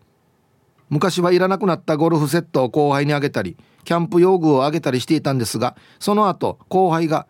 [0.90, 7.26] 昔はいらなくなったゴルフセットを後輩にあげたりキャンプ用具をあげたりしていたんですがその後後輩が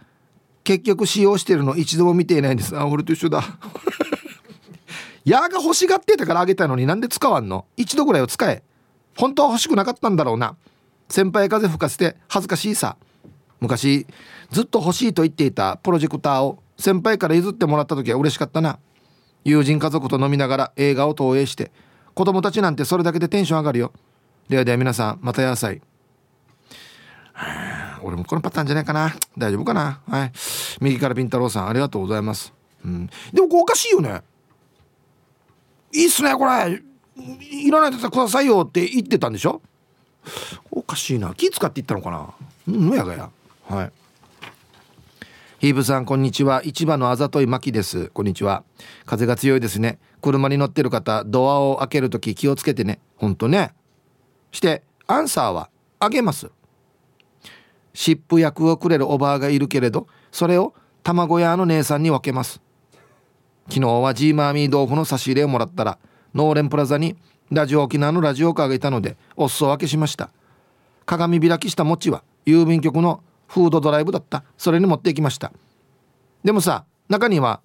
[0.64, 2.76] 結局使用してるの一度も見ていないんです。
[2.76, 3.42] あ俺と一緒だ。
[5.24, 7.64] やが欲しがってたからあげたのになんで使わんの？
[7.78, 8.62] 一度ぐらいを使え。
[9.16, 10.56] 本当は欲しくなかったんだろうな。
[11.08, 12.96] 先輩風吹かせて恥ずかしいさ。
[13.62, 14.09] 昔
[14.51, 18.81] ずっと欲しいと言っていたプロジェクターを先輩から譲ってもらった時は嬉しかったな。
[19.44, 21.70] 友人家族と飲みながら映画を投影して
[22.12, 23.92] 子供たちなんてそれだけでテンション上がるよ。
[24.48, 25.81] ではでは皆さんまた野菜
[28.03, 29.14] 俺もこのパターンじゃないかな。
[29.38, 30.01] 大丈夫かな。
[30.09, 30.33] はい。
[30.81, 32.53] 右からピンタロウさんありがとうございます、
[32.85, 34.22] うん、でもこおかしいよね。
[35.92, 36.83] いいっすねこれ。
[37.40, 39.62] いらないとくださいよって言ってたんでしょ？
[40.70, 41.33] おかしいな。
[41.35, 42.75] 気使って言ったのかな？
[42.75, 43.31] うんやがや。
[43.68, 43.92] はい。
[45.61, 46.62] ヒーブさんこんにちは。
[46.64, 48.09] 市場のあざといまきです。
[48.09, 48.64] こんにちは。
[49.07, 49.98] 風が強いですね。
[50.20, 52.98] 車に乗ってる方ドアを開けると気をつけてね。
[53.16, 53.72] ほんとね。
[54.51, 55.70] してアンサーは
[56.01, 56.51] あげます。
[57.94, 62.61] 湿布薬をくれるおばあがいるけれどそれを卵屋の姉さんに分けます。
[63.68, 65.98] 昨日はジーマーミー豆腐の差し入れをもらったら
[66.35, 67.16] ノーレンプラザに
[67.51, 70.31] ラジオ沖縄のラジオカーがいたのでお裾分けしました。
[71.07, 74.44] 鏡開きした餅は郵便局のフードドライブだった。
[74.56, 75.52] それに持っていきました。
[76.42, 77.60] でもさ中には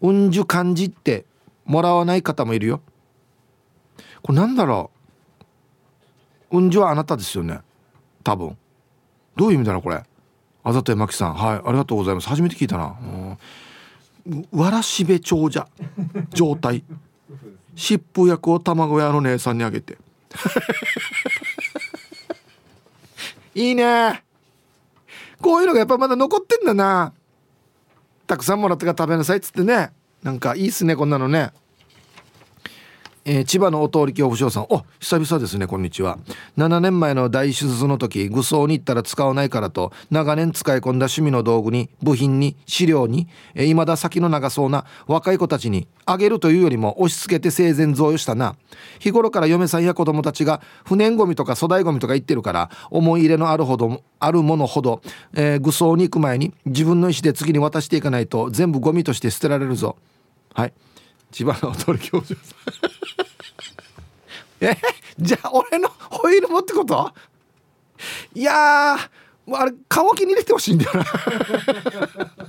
[0.00, 1.24] うんじゅ漢字って
[1.64, 2.80] もらわない方もいるよ。
[4.22, 4.90] これなんだろ
[6.50, 6.58] う。
[6.58, 7.60] うんじゅはあなたですよね。
[8.24, 8.58] 多分。
[9.36, 10.02] どういう意味だろうこれ。
[10.64, 11.34] あざとえまきさん。
[11.34, 12.28] はいありがとうございます。
[12.28, 12.96] 初めて聞いたな。
[14.50, 15.68] わらしべ長者。
[16.30, 16.82] 状態。
[17.76, 19.96] 湿布薬を卵屋の姉さんにあげて。
[23.54, 24.24] いいね。
[25.40, 27.12] こういうのがやっぱまだ残ってんだな。
[28.26, 29.92] たくさんもらったから食べなさいっつってね。
[30.22, 31.52] なんかいいっすねこんなのね。
[33.30, 34.66] えー、千葉のお通り恐怖症さん。
[34.70, 36.18] お久々ですねこんにちは。
[36.56, 48.56] 7年前の大手術の時愚装に行ったら使わないからと長年使い込んだ趣味の道具に部品に資料に、えー、未だ先の長そうな若い子たちにあげるというよりも押し付けて生前贈与したな。
[48.98, 55.02] 日頃から嫁さんや子供たちが不燃ごみとか粗大ごみとか言ってるから思い入れのあるほどあるものほど、
[55.34, 59.96] えー、愚装に行く前に自分の意思で次に渡していかないと全部ゴミとして捨てられるぞ。
[60.54, 60.72] はい。
[61.30, 62.44] 千葉のお通り恐怖症さん。
[64.66, 64.76] え
[65.18, 67.12] じゃあ俺のホイールもってこと？
[68.34, 68.98] いやあ
[69.64, 71.04] れ缶置きに入れてほしいんだよな。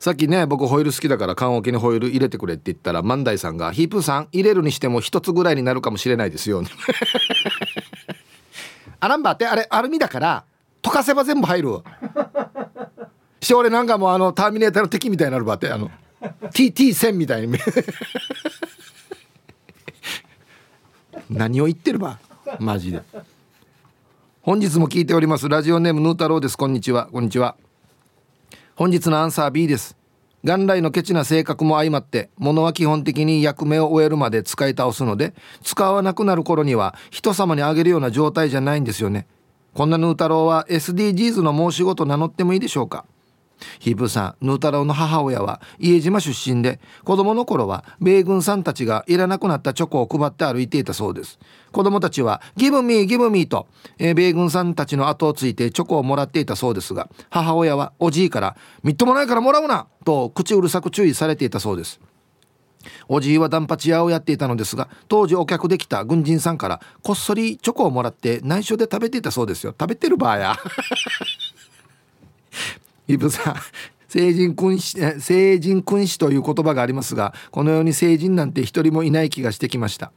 [0.00, 6.64] さっきね僕ホイール好きだから缶置きにホイール入れてくれって言ったら万代さんが「ヒープーさん入れるにしても一つぐらいになるかもしれないですよ」
[8.98, 10.44] アランバーってあれアルミだから
[10.82, 11.78] 溶かせば全部入る
[13.40, 15.90] して俺なんかもうあのターミネーターの敵みたいになるばってあの。
[16.22, 17.58] TT1000 みたいに
[21.28, 22.18] 何を言ってるば
[22.58, 23.02] マジで。
[24.42, 25.48] 本日も聞いております。
[25.48, 26.56] ラジオネームヌー太郎です。
[26.56, 27.08] こんにちは。
[27.12, 27.56] こんにちは。
[28.74, 29.96] 本日のアンサー B です。
[30.42, 39.28] 元来のケチな性格も相まって物は基本的に役目を終えるまで使い倒すので使わなくなる頃には人様にあげるような状態じゃないんですよね。
[39.72, 43.04] こんなヌー太郎は SDGs の申し子と名乗ってもいいでしょうか？
[43.78, 51.38] ヒープさんヌー太郎の母親は家島出身で子供の頃は米軍さんたちがいらなくなったチョコを配って歩いていたそうです。
[51.72, 53.66] 子供たちはギブミーギブミーと、
[53.98, 62.00] えー、米軍さんたちの後をついてチョコをもらっていたそうですが母親はおじいからみっともないからもらうなと口うるさく注意されていたそうです。
[63.06, 69.74] おじいはダンパチ屋をやっていたのですが当時お客できた軍人さんからこっそりチョコをもらって内緒で食べていたそうですよ。
[69.78, 70.56] 食べてる場合や。
[73.14, 73.56] イブさん
[74.08, 80.12] 成人君子成人君子という言葉がありますがこのように成人なんて一人もいない気がしてきました。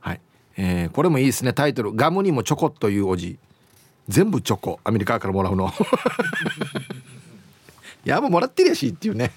[0.00, 0.20] はい、
[0.56, 1.52] えー、これもいいですね。
[1.52, 3.38] タイトル「ガムにもチョコ」というおじ。
[4.08, 4.80] 全部チョコ。
[4.84, 5.72] アメリカからもらうの。
[8.06, 9.32] いやもうもらってるやしっていうね。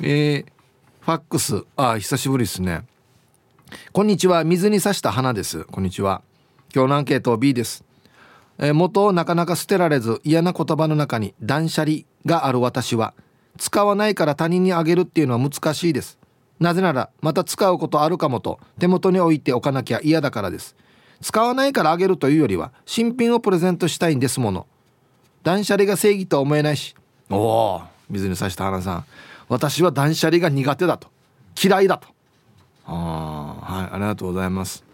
[0.00, 0.46] えー、
[1.00, 1.64] ファックス。
[1.76, 2.84] あ久しぶりですね。
[3.92, 4.44] こんにちは。
[4.44, 5.64] 水に刺した花です。
[5.64, 6.22] こんにちは。
[6.74, 7.85] 今日のアンケート B です。
[8.58, 13.14] えー、元をなかなか捨てられず嫌な言葉の中に断捨離がある私は
[13.58, 16.18] 使わないから他人にあげるっていうのは難しいです。
[16.58, 20.76] なぜならまた使うことあるかもと手元に置いておかなきゃ嫌だからです。
[21.22, 24.66] 使わないからあげるというよりは新品をプレゼントしたいんですもの。
[25.42, 26.94] 断捨離が正義とは思えないし。
[27.30, 29.04] おお水に刺した花さん。
[29.48, 31.08] 私は断捨離が苦手だと。
[31.62, 32.08] 嫌いだと。
[32.86, 34.85] ああはいありがとうございます。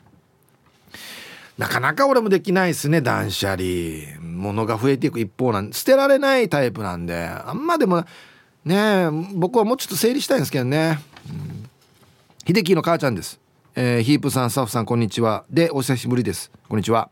[1.59, 4.19] なかなか俺もできないですね断捨離。
[4.21, 7.27] 物が増えていく一方なん捨てられないタイプなんで。
[7.27, 8.05] あんまでも
[8.65, 11.69] ね僕はもうちょっと整理したいんですけどね、うん、
[12.47, 13.41] 秀樹の母ちゃんです、
[13.75, 15.45] えー、ヒープさんスタッフさんこんにちは。
[15.51, 16.51] でお久しぶりです。
[16.69, 17.11] こんにちは。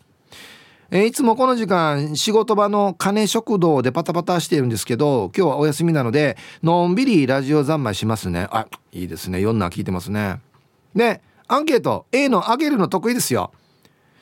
[0.92, 8.48] えー、いつもこの時間仕事場の金食堂でパタパタしているんですけど今日はお休みなのでのんびりラジオ三昧しますね。
[8.50, 9.38] あいいですね。
[9.38, 10.40] 4な聞いてますね。
[10.96, 13.52] でアンケート A のあげるの得意ですよ。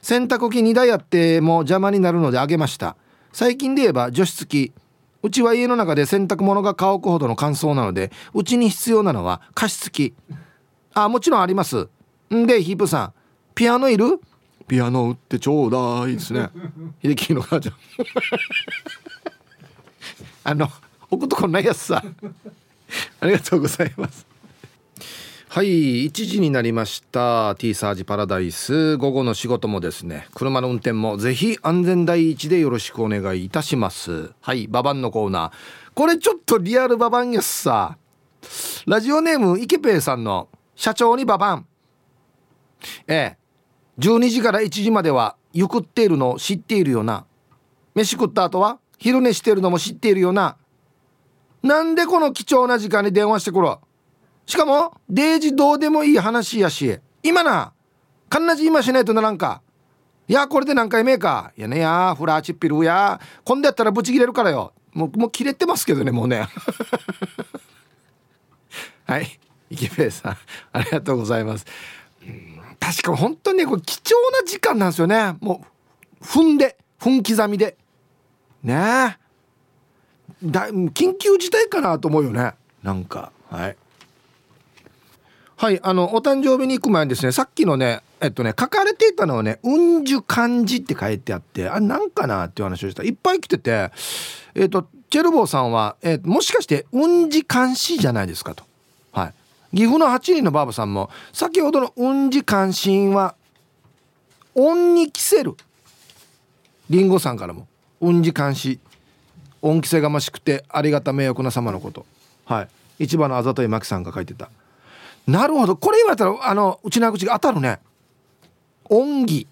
[0.08, 2.96] 洗濯機2台あっても邪魔になるのであげました。
[3.30, 4.72] 最近で言えば除湿機。
[5.22, 10.14] うちは家の中で洗濯物が乾くほどの乾燥なのでうちに必要なのは加湿器。
[10.94, 11.88] あもちろんあります。
[12.32, 13.12] んでヒープさん。
[13.54, 14.18] ピアノいる？
[14.66, 16.48] ピアノ売ってちょうだいですね。
[17.02, 17.74] 秀樹の母ちゃん。
[20.44, 20.70] あの
[21.10, 22.02] 置くとこないやつさ。
[23.20, 24.26] ありがとうございます
[25.50, 27.54] はい1時になりました。
[27.56, 28.98] T サージパラダイス。
[28.98, 34.30] 午後の仕事もですね車の運転もぜひ安全第一でよろしくお願いいたします。
[34.42, 35.52] はいババンのコーナー。
[35.94, 37.96] これちょっとリアルババンやすさ。
[38.86, 41.66] ラジオネームイケペイさんの社長にババン。
[43.06, 43.38] ええ
[43.98, 47.24] 12時から1時まではゆくっているのを知っているよな。
[47.94, 50.58] 飯食った後は昼寝してるのも知っているよな。
[51.62, 53.78] なんでこの貴重な時間に電話してくる？
[54.48, 57.74] しかもデイジどうでもいい話やし今な
[58.30, 59.60] かんなじ今しないとならんか。
[60.26, 61.52] いやこれで何回目か。
[61.56, 63.20] いやねやフラーチッピルや。
[63.44, 64.72] 今度やったらブチ切れるからよ。
[64.94, 66.48] もうもう切れてますけどねもうね。
[69.04, 69.38] はい。
[69.68, 70.36] 池部さん
[70.72, 71.66] ありがとうございます。
[72.80, 75.36] 確か本当にねこれ貴重な時間なんですよね。
[75.40, 75.62] も
[76.22, 77.76] う踏んで分刻みで。
[78.62, 79.18] ね。
[80.42, 82.54] えだ緊急事態かなと思うよね。
[82.82, 83.76] なんかはい。
[85.60, 93.02] はいあのお誕生日に行く前にですねさっきのねえっとね書かれていたのはね「うんじゅ漢字」って書いてあってあなんかなっていう話をした。
[93.02, 93.90] いっぱい来てて
[94.54, 98.62] えっとチェルボーさんは、えー、もしかして「うんじ漢詩」じゃないですかと。
[99.10, 99.32] は
[99.72, 99.76] い。
[99.76, 103.34] 岐阜の8人のばあばさんも先ほどの「うんじ関心」は
[104.54, 105.56] 「音に着せる」
[106.88, 107.66] りんごさんからも
[108.00, 108.78] 「うんじ関心」
[109.60, 112.06] 恩着せがましくてありがた迷惑な様のこと。
[112.44, 112.68] はい。
[113.00, 114.50] 市場のあざといまきさんが書いてた。
[115.28, 115.76] なるほど。
[115.76, 117.78] これ言われたらあのうちな口が当たるね。
[118.88, 119.46] 恩義。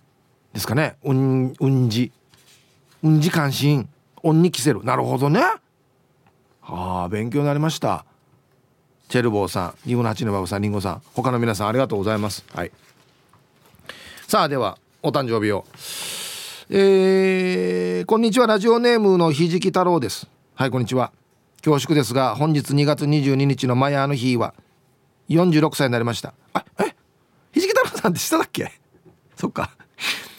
[0.55, 0.97] ですかね。
[1.05, 2.11] うんうんじ
[3.03, 3.87] うんじ関心。
[4.23, 4.83] 恩に着せる。
[4.83, 5.41] なるほどね。
[6.63, 8.07] はあ勉強になりました。
[9.09, 12.43] チェルボーさんリゴの八のバブさんリンゴさん他の皆さんありがとうございます。
[12.55, 12.73] はい。
[14.27, 15.67] さあではお誕生日を。
[16.71, 18.47] えー、こんにちは。
[18.47, 20.27] ラジオネームのひじき太郎です。
[20.55, 21.13] はいこんにちは。
[21.63, 24.55] 恐縮ですが本日2月22日のマヤーの日は
[25.29, 26.35] 46歳になりました。
[26.53, 26.95] あえ？
[27.53, 28.71] ひじき太郎さんって下だっけ？
[29.37, 29.71] そっか。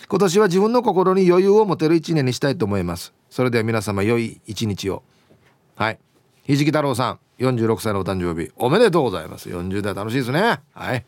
[0.10, 3.14] 今年は自分の心に余裕を持てる一年にしたいと思います。
[3.30, 5.04] それでは皆様良い一日を。
[5.76, 6.00] はい。
[6.46, 9.50] ひじき太郎さん46歳のお誕生日おめでとうございます。
[9.50, 10.62] 40代楽しいですね。
[10.74, 11.06] はい。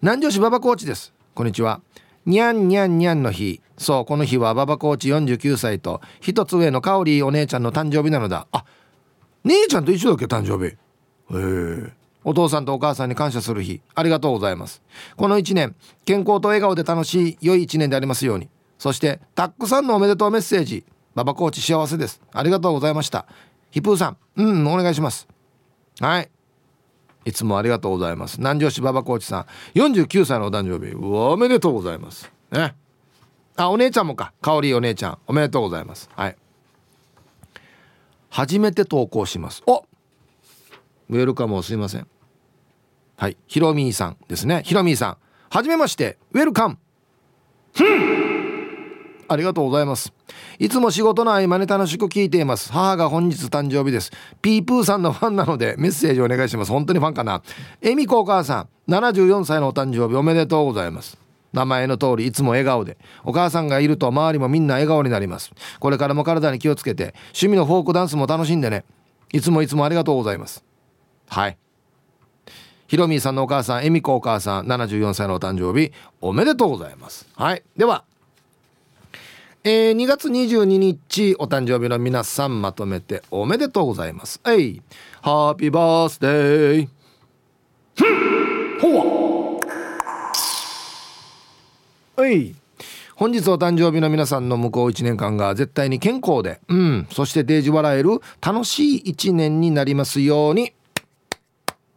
[0.00, 1.12] 南城市馬場コーチです。
[1.34, 1.80] こんにちは。
[2.24, 3.60] にゃんにゃんにゃんの日。
[3.76, 8.46] そうこの日は馬場コーチ49歳と一つ上の香織お姉ちゃんの誕生日なのだ。
[8.52, 8.64] あ
[9.42, 10.72] 姉ちゃんと一緒だっけ誕生日。
[10.72, 10.76] へ
[11.32, 11.92] え。
[12.24, 13.80] お父さんとお母さんに感謝する日。
[13.94, 14.82] ありがとうございます。
[15.16, 18.48] この1年健康と笑顔で楽しい良い1年でありますように。
[18.78, 20.84] そしてたくさんのおめでとうメッセージ。
[21.14, 22.20] 馬場コーチ幸せです。
[22.32, 23.26] ありがとうございました。
[23.70, 25.28] ヒプーさんうんお願いします。
[26.00, 26.30] はい。
[27.24, 28.38] いつもありがとうございます。
[28.38, 30.94] 南城市馬場コーチさん49歳のお誕生日。
[30.94, 32.30] おめでとうございます。
[32.50, 32.74] ね。
[33.56, 34.32] あお姉ちゃんもか。
[34.40, 35.18] 香りお姉ちゃん。
[35.26, 36.10] おめでとうございます。
[36.16, 36.36] はい。
[38.30, 39.62] 初めて投稿します。
[39.66, 39.84] お
[41.08, 42.06] ウェルカムをすいません。
[43.16, 43.36] はい。
[43.46, 44.62] ひろみーさんですね。
[44.64, 45.16] ひろみーさん。
[45.50, 46.18] はじめまして。
[46.32, 46.78] ウェルカム
[49.28, 50.12] ありがとうございます。
[50.58, 52.72] いつも仕事の合間に楽しく聞いています。
[52.72, 54.10] 母が本日誕生日です。
[54.42, 56.72] ピープーさんのファンなのでメッセージお願いします。
[56.72, 57.42] 本当にファンかな。
[57.80, 58.90] えみこお母さん。
[58.90, 60.16] 74歳のお誕生日。
[60.16, 61.18] おめでとうございます。
[61.52, 62.98] 名前の通りいつも笑顔で。
[63.24, 65.52] お母さんがいると周りもみんな笑顔になります。
[65.80, 68.84] これからも体に気をつけて趣味のフォークダンスも楽しんでね。
[69.32, 70.64] いつもいつもありがとうございます。
[71.28, 71.56] はい。
[72.86, 77.26] ひろみーさんのお母さんえみこお母さん74歳のお誕生日おめでとうございます。
[77.34, 77.62] はい。
[77.76, 78.04] では
[79.66, 84.38] えー、2月22日お誕生日の皆さんまとめておめでとうございます。
[84.44, 84.82] はい
[85.22, 86.88] ハッピーバースデー
[88.80, 89.60] ほわ。
[92.16, 92.54] はい
[93.16, 100.74] 本日お誕生日の皆さんの向こう1年間が絶対に健康でうんそしてデージ笑える楽しい1年になりますように。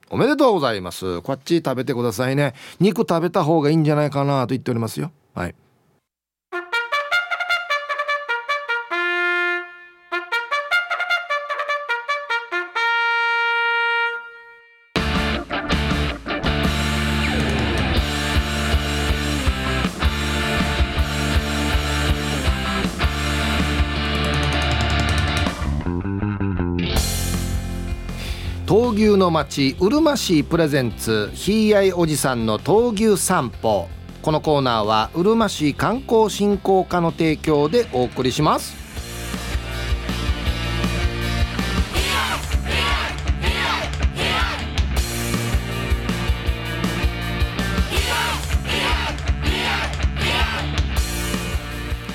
[0.09, 1.21] おめでとうございます。
[1.21, 2.53] こっち食べてくださいね。
[2.79, 5.11] 肉食べた方がいいんじゃないかなと言っておりますよ。
[5.33, 5.55] はい。
[28.97, 33.87] 牛の町うるま市プレゼンツひいあいおじさんの闘牛散歩。
[34.23, 38.75] このコーナーはうるま市観光振興課の提供でお送りします。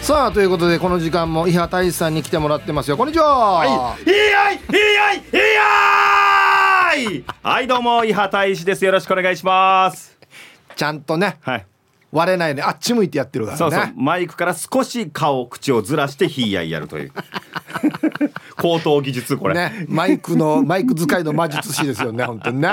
[0.01, 2.97] さあということでこの時間も伊波大志さんに来てもらってますよ。
[2.97, 3.53] こんにちは。
[3.53, 5.92] はい、いやい、いやい、いや
[6.95, 7.25] い。
[7.43, 8.85] はい、どうも、伊波大志です。
[8.85, 10.19] よろしくお願いします。
[10.77, 11.67] ちゃんとねはい。
[12.11, 17.13] 割れないであっち向いてやってるからねそうそう、マイクから少し顔、口をずらして、ひいやいやるという。
[18.61, 19.55] 高等技術、これ。
[19.55, 22.69] ねマイクのマイク使いの魔術師ですよね本当にね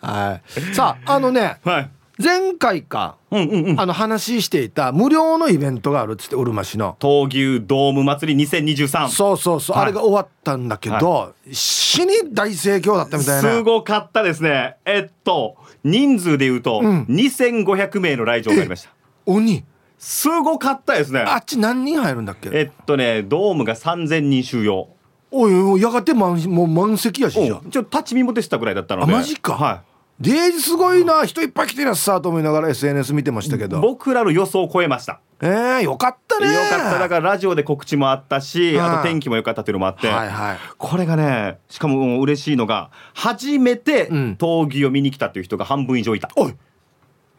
[0.00, 1.90] はいさああのねはい。
[2.22, 3.80] 前回か、うんうんうん。
[3.80, 6.96] あの話していた無料のイベントがあるっつってうるま市の。
[7.00, 9.84] 闘牛ドーム祭り2023そうそうそう、はい。
[9.84, 13.50] あれが終わったんだけど、死に大盛況だったみたいな。
[13.50, 14.76] すごかったですね。
[14.84, 17.02] えっと人数で言うと、うん。
[17.08, 18.90] 2500名の来場がありました。
[19.26, 19.64] 鬼。
[19.98, 21.20] すごかったですね。
[21.20, 22.50] あっち何人入るんだっけ？
[22.52, 24.88] えっとねドームが3000人収容。
[25.30, 29.12] おいおいやがて満もう満席やしじゃちょっと立ち見もでしたぐらいだったので。
[29.12, 29.54] あマジか。
[29.54, 29.82] は
[30.22, 33.80] デージすごいな人いっぱい来てらっさと思いながら SNS 見てましたけい、ど。
[33.80, 35.20] 僕らの予想を超えました。
[35.40, 36.46] えー、よかったね。
[36.46, 36.98] よかった。
[37.00, 40.58] だからラジオで告知もあったし、うんあと天気も良かったっていうのもあって、はいはい。
[40.78, 44.36] これがねしかも嬉しいのが初めてうん。
[44.38, 46.54] 闘技を見に来たっていう人が半分以上いた、おい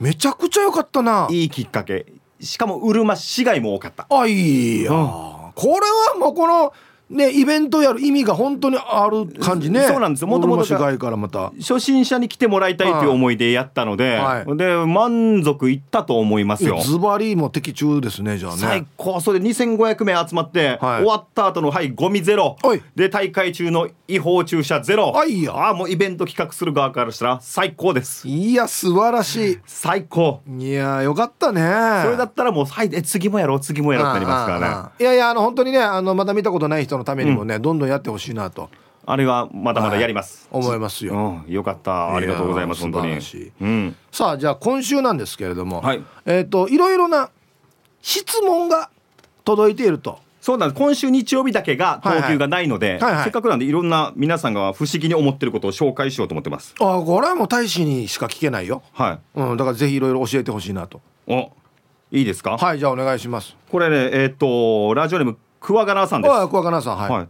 [0.02, 1.30] めちゃくちゃよかったな。
[1.32, 2.06] いいきっかけ。
[2.42, 4.08] しかもうるま市街も多かった。
[4.10, 5.72] あいいや、これ
[6.14, 6.74] はもうこの
[7.14, 9.84] ねイベントやる意味が本当にある感じね。
[9.84, 10.28] そうなんですよ。
[10.28, 11.52] 元々がうるま市街からまた。
[11.60, 14.58] 初心者に来てもらいたいという思いでやったので、はい。
[14.58, 16.80] で満足いったと思いますよ。
[16.82, 19.22] ズバリも的中ですねじゃあ最ね高。
[19.22, 21.04] それで2500名集まって、はい。
[21.04, 22.58] 終わった後のはいゴミゼロ。
[22.62, 22.82] はい。
[22.96, 25.12] で大会中の違法駐車ゼロ。
[25.12, 28.28] はいよああもうイベント企画する側からしたら最高です。
[28.28, 30.42] いや素晴らし最高。
[30.58, 31.62] いいやよかったね。
[32.04, 34.66] それだったらもうはいえ次もやろう次もやろうってなりますからね。
[34.66, 38.70] ああああいやいやあの本当にねあのまだ見たことない人のためにもね、どんどんやってほしいなと。
[39.06, 42.16] あれはまだまだやります、思いますよ、うん、よかった。
[42.16, 43.20] ありがとうございます本当に。
[43.62, 43.96] うん。
[44.12, 46.04] さあじゃあ今週なんですけれども、はい。
[46.26, 47.30] えっ、といろいろな
[48.02, 48.90] 質問が
[49.44, 50.20] 届いていると。
[50.40, 50.80] そうなんです。
[50.80, 52.22] 今週日曜日だけがはいはい。
[52.24, 53.24] 投球がないので、はいはい。
[53.24, 56.74] せっかくなんでいろんな皆さんが不思議に思ってることを紹介しようと思ってます。
[56.80, 59.40] あこれはもう大使にしか聞けないよ、はい。
[59.40, 61.02] うん、だからぜひいろいろ教えてほしいなと。
[61.28, 61.52] お
[62.12, 63.56] いいですか、はいじゃあお願いします。
[63.70, 66.32] これねえっ、とラジオネームクワガナーさんです。
[66.32, 67.28] あ小若菜さんはい、はい、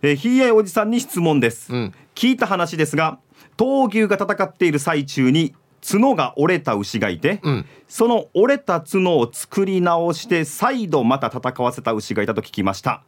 [0.00, 1.94] えー、ひいやいおじさんに質問です、うん。
[2.14, 3.18] 聞いた話ですが
[3.58, 5.54] 闘牛が戦っている最中に
[5.86, 7.66] 角が折れた牛がいて、うん。
[7.88, 13.02] その折れた角を作り直して再度また戦わせた牛がいたと聞きました。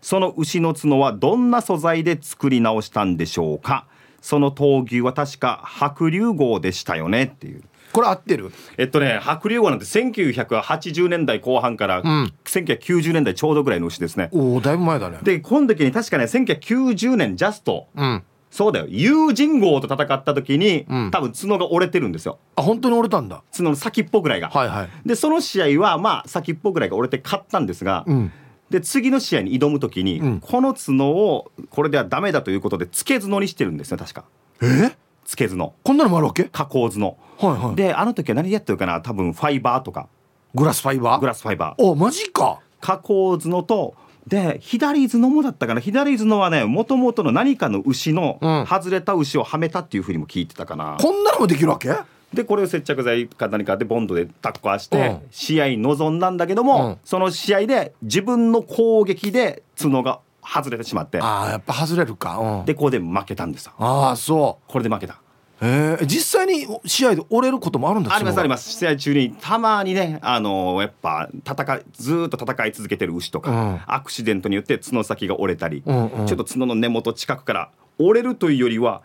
[0.00, 3.86] その牛の角はどんな素材で作り直したんでしょうか？
[4.22, 7.24] その闘牛は確か白龍号でしたよね？
[7.24, 7.62] っていう
[7.92, 8.50] これ合ってる？
[8.78, 12.32] えっとね白龍号なんて1980年代後半からん。
[12.44, 15.18] 1990年代ちょうどぐらいの牛ですね、おおだいぶ前だね。
[15.22, 17.88] でこの時に確かね1990年ジャスト。
[17.94, 18.22] うん。
[18.50, 18.86] そうだよ。
[18.88, 21.10] 友人号と戦った時に、うん。
[21.10, 22.38] 多分角が折れてるんですよ。
[22.54, 23.42] あ本当に折れたんだ。
[23.50, 25.08] 角の先っぽぐらいが、はいはい。
[25.08, 28.32] でその試合はまあ先っぽぐらいが折れて勝ったんですが、うん。
[28.68, 30.40] で次の試合に挑む時に、うん。
[30.40, 34.24] この角をこれではダメだということで付け角にしてるんですね確か。
[34.60, 34.94] え？
[35.24, 36.44] 付け角こんなのもあるわけ？
[36.44, 37.76] 加工角はいはい。
[37.76, 39.00] であの時は何でやってるかな？
[39.00, 40.08] 多分ファイバーとか。
[40.54, 41.20] グラスファイバー？
[41.20, 41.82] グラスファイバー。
[41.82, 42.60] おマジか。
[42.80, 43.94] 加工角と
[44.26, 45.80] で左角もだったかな？
[45.80, 48.66] 左角はねもともとの何かの牛のうん。
[48.66, 51.90] 外れた牛をはめたっていうふうにも聞いてたかな、こんなのもできるわけ？
[52.32, 55.20] でこれを接着剤か何かでボンドでタッコしてうん。
[55.30, 56.98] 試合に臨んだんだけども、うん。
[57.04, 61.20] その試合で自分の攻撃で角が外れてしまって。
[61.20, 62.38] ああやっぱ外れるか。
[62.38, 62.64] うん。
[62.64, 63.66] でここで負けたんです。
[63.66, 65.14] よああそこれで負けた。
[65.14, 65.16] う
[65.64, 68.70] えー、実際に試合で折れることもあるんだありますありまます。
[68.70, 73.80] 試合中にたまにねあのやっぱ戦いずーっと戦い続けてる牛とか、うん。
[73.86, 76.26] アクシデントによって角先が折れたり、うんうん。
[76.26, 79.02] ちょっと角の根元近くから折れるというよりは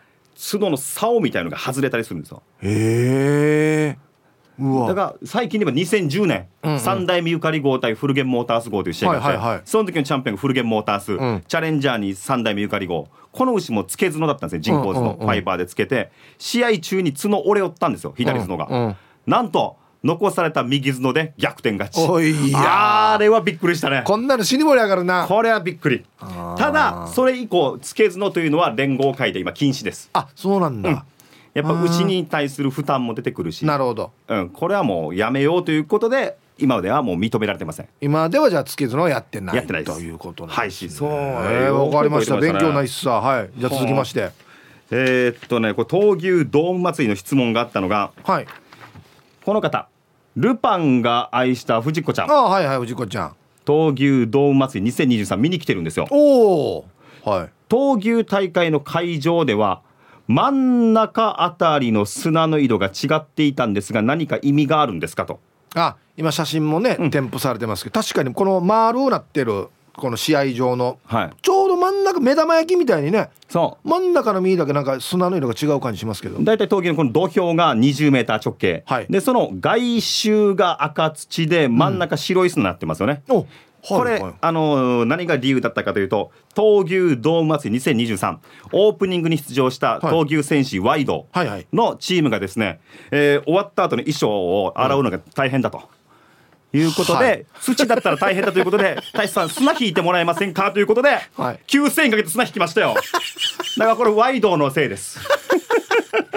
[0.51, 2.41] 角の竿みたいのが外れたりするんですよ。
[2.61, 4.06] へえ
[4.59, 9.61] だから最近では2010年、うんうん三代目ゆかり号対フルゲンモータース号という試合があって、はいはいはい。
[9.65, 11.43] その時のチャンピオンがフルゲンモータース、ん。
[11.47, 16.11] チャレンジャーに三代目ゆかり号この牛もつけ角だったんですね人工角のうんうんうんファイバーでつけて。
[16.37, 18.95] 試合中に角折れよったんですよ左角が、うんうん
[19.25, 21.99] なんと残された右角で逆転勝ち。
[22.09, 24.03] おいやあれはびっくりしたね。
[24.05, 25.25] こんなの死に盛り上がるな。
[25.27, 26.05] これはびっくり。
[26.57, 30.09] ただそれ以降つけ角というのは連合会で今禁止です。
[30.13, 31.05] あそうなんだ、
[31.57, 33.65] やっぱ牛に対する負担も出てくるし。
[33.65, 34.11] なるほど。
[34.27, 37.87] うん、これはもうやめようということで今ではもう認められてません。
[37.99, 40.91] 今ではじゃあつけずのはやってないやってないということなんはいですね。
[40.91, 41.09] そう。
[41.09, 42.37] えーわかりました。
[42.37, 43.49] 勉強ないっすさはい。
[43.57, 44.29] じゃあ続きまして。
[44.91, 48.45] えーっとねこれ闘牛ドーム祭りの質問があったのがはい。
[49.43, 49.87] この方
[50.35, 52.31] ルパンが愛した藤子ちゃん。
[52.31, 53.35] あはいはい藤子ちゃん。
[53.65, 56.07] 闘牛ドーム祭り2023見に来てるんですよ。
[56.11, 56.85] おお
[57.25, 57.49] はい。
[57.67, 59.81] 闘牛大会の会場では
[60.27, 65.39] 真ん中あたりの砂の色が違っていたんですが何か意味があるんですかと。
[65.75, 71.31] あ今写真もね、添付されてますけど確かにこの丸なってるこの試合場のはい。
[71.41, 76.37] ちょうど真ん中目玉焼きみたいにねそ真ん中の実だけなんか砂の色が違う感じしますけど。
[76.37, 79.07] う大体闘牛のこの土俵が20メーター直径、はい。
[79.09, 83.45] でその外周が赤土で真ん中白い砂になってますよね、お
[83.87, 88.37] これ、はい、あの何が理由だったかというと闘牛ドーム祭り2023
[88.73, 91.27] オープニングに出場した闘牛戦士ワイド
[91.71, 92.79] のチームがですね、はい、
[93.11, 95.89] えー、終わった後の衣装を洗うのが大変だと。
[96.73, 100.73] いうことで、はい、土だったら大変だということで 大志さん砂引いてもらえませんか？
[100.73, 102.93] ということで、はい、9,000円かけて砂引きましたよ。
[103.77, 105.19] だからこれワイドのせいです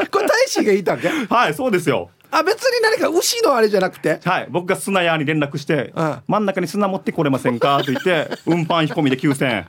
[0.07, 1.09] これ大使がいたんけ？
[1.09, 2.11] はいそうですよ。
[2.33, 4.21] あ別に何か牛のあれじゃなくて？
[4.25, 7.79] はい僕が砂屋に連絡して、うん、真ん中に砂持ってこれませんか？
[7.85, 9.67] と言って 運搬引込みで9000円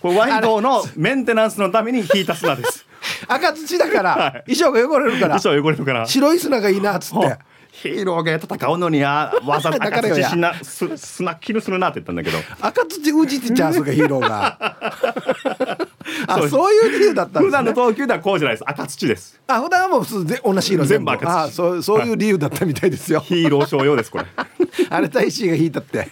[0.00, 2.84] これワイドのメンテナンスのために引いた砂です。
[3.26, 5.38] 赤土だから、はい、衣装が汚れるから。
[5.38, 6.06] 衣装汚れるから。
[6.06, 7.38] 白い砂がいいなっつって
[7.72, 12.36] ヒーローが戦うのにや わざと赤土しなす砂キルするなって言ったんだけど。
[12.60, 14.58] 赤土うじってチャンスがヒーローが。
[16.28, 16.74] あそう。
[16.74, 18.64] いう理由だったんです、ね、普段の投球ではこうじゃないです。
[18.66, 19.40] 赤土です。
[19.46, 21.30] あ普段はもう同じ色全部赤土。
[21.30, 23.20] あそうそういう理由だったみたいですよ。
[23.20, 24.26] ヒーロー商用ですこれ。
[24.90, 26.08] あれ大使が引いたって。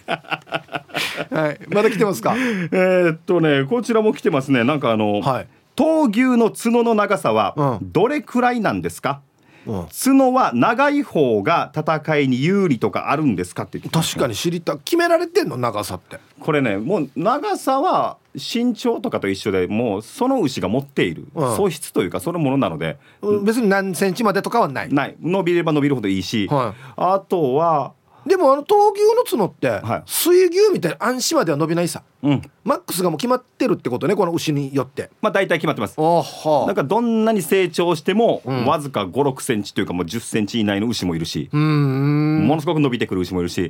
[1.29, 1.59] はい。
[1.69, 2.33] まだ来てますか？
[2.35, 4.63] えー、っとねこちらも来てますね。
[4.63, 9.21] なんかあの、はい、闘牛の角の長さはどれくらいなんですか、
[9.65, 16.19] 角は長い方が戦いに有利とかあるんですかって確かに知りた決められてんの長さって。
[16.39, 22.97] これねもう長さは身長とかと一緒でもうその牛が持っている素質というかそのものなので、
[23.43, 24.93] 別に何センチまでとかはない。
[24.93, 25.15] ない。
[25.21, 27.93] 伸びれば伸びるほどいいし、はい、あとは
[28.25, 35.09] でもあの闘牛の角って、はい、水牛みたいな安心までは伸びないさ、うん、マックスがもう決まってるってことねこの牛によって。
[35.21, 35.97] まあ大体決まってます。
[35.99, 43.69] なんかどんなに成長しても、うん、わずか5 6センチというかもう1 0センチ以内の牛もいるしものすごく伸びてくる牛もいるし。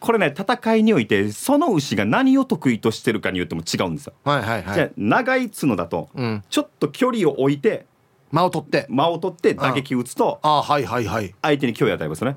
[0.00, 7.86] これね戦いにおいてその牛が何を得意としてるかによっても違うんですよ、はいはいはい、じゃあ長い角だと、うん、ちょっと距離を置いて
[8.32, 8.86] 間を取って。
[8.88, 11.34] 間を取って打撃打つとあはいはいはい。
[11.42, 12.34] 相手に脅威を与えますね。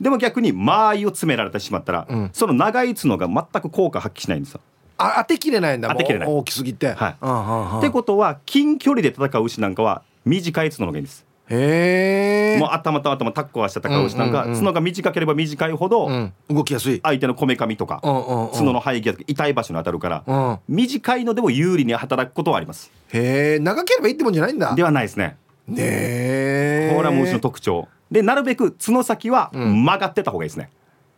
[0.00, 4.60] でも逆に間合いを詰められてしまったら、うん、その長い角が全く効果発揮しないんですよ。
[4.98, 6.28] あ当てきれないんだ当てきれない。
[6.28, 6.92] 大きすぎて。
[6.92, 7.78] はい。
[7.78, 17.00] ってことは近距離で戦う牛なんかは短い角の方がいいんですへえもう頭と頭タッコはして戦う牛なんか、うんうんうん、角が短ければ短いほど、うん、動きやすい。
[17.02, 22.90] 相手のこめかみとか、うんうんうん、角の生え際とか痛い場所に当たるから、うん、短いのでも有利に働くことはあります。
[23.12, 24.74] へえ長ければいいってもんじゃないんだ。
[24.74, 25.36] ではないですね。
[25.66, 27.88] ねえこれはもう牛の特徴。
[28.10, 30.70] でなるべく角先は曲がってた方がいいですね。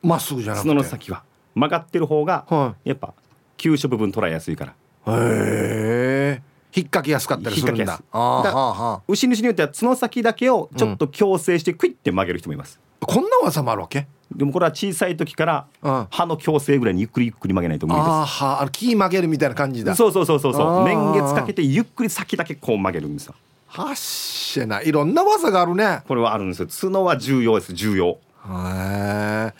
[0.02, 0.68] ま、っすぐじゃなくて。
[0.68, 1.22] 角の先は
[1.54, 2.46] 曲がってる方が
[2.84, 3.14] やっぱ
[3.56, 4.72] 急所部分捉えやすいから。
[5.06, 6.42] へえ
[6.74, 8.00] 引っ掛けやすかったりするんだ。
[9.08, 14.06] 牛主によっては角先だけをちょっと矯正してクイッて曲げる人もいます、うん、こんな技もあるわけ？
[14.34, 15.66] でもこれは小さい時から
[16.10, 18.08] 歯の矯正ぐらいにゆっくりゆっくり曲げないと無理です。
[18.08, 19.96] ああ木曲げるみたいな感じだ。
[19.96, 23.34] そうそうそうそうそう年月かけてゆっくり先だけこう曲げるんですよ。
[23.66, 26.02] はっしゃないろんな技があるね。
[26.06, 26.68] これはあるんですよ。
[26.68, 28.06] 角は重要です重要。
[28.06, 28.16] へ
[28.46, 29.52] え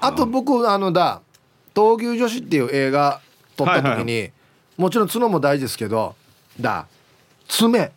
[0.00, 1.20] あと僕あのだ
[1.74, 3.20] 「闘牛女子」っていう映画
[3.56, 4.32] 撮った時に、はいはい、
[4.78, 6.14] もちろん角も大事ですけど
[6.60, 6.86] だ。
[7.48, 7.92] 爪。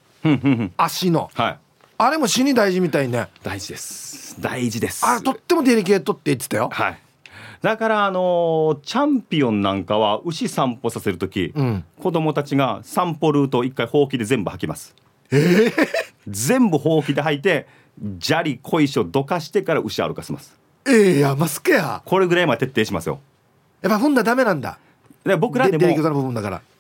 [0.78, 1.58] 足の、はい、
[1.98, 3.28] あれも死に大事みたいね。
[3.44, 4.40] 大事です。
[4.40, 5.06] 大事です。
[5.06, 6.70] あとってもデリケートって言ってたよ。
[6.72, 7.00] はい。
[7.62, 14.96] だからあのー、チャンピオンなんかは牛散歩させる時、うん、子供たちが散歩ルートを一回ほうきで全部履きます。
[15.32, 15.74] えー、
[16.28, 17.68] 全部ほうきで履いて
[18.20, 20.58] 砂利小石をどかしてから牛歩かせます。
[20.86, 22.02] ええー、やますけや。
[22.06, 23.20] これぐらいまで徹底しますよ。
[23.82, 24.78] やっぱ踏んだダメなんだ
[25.24, 26.34] で僕らでも。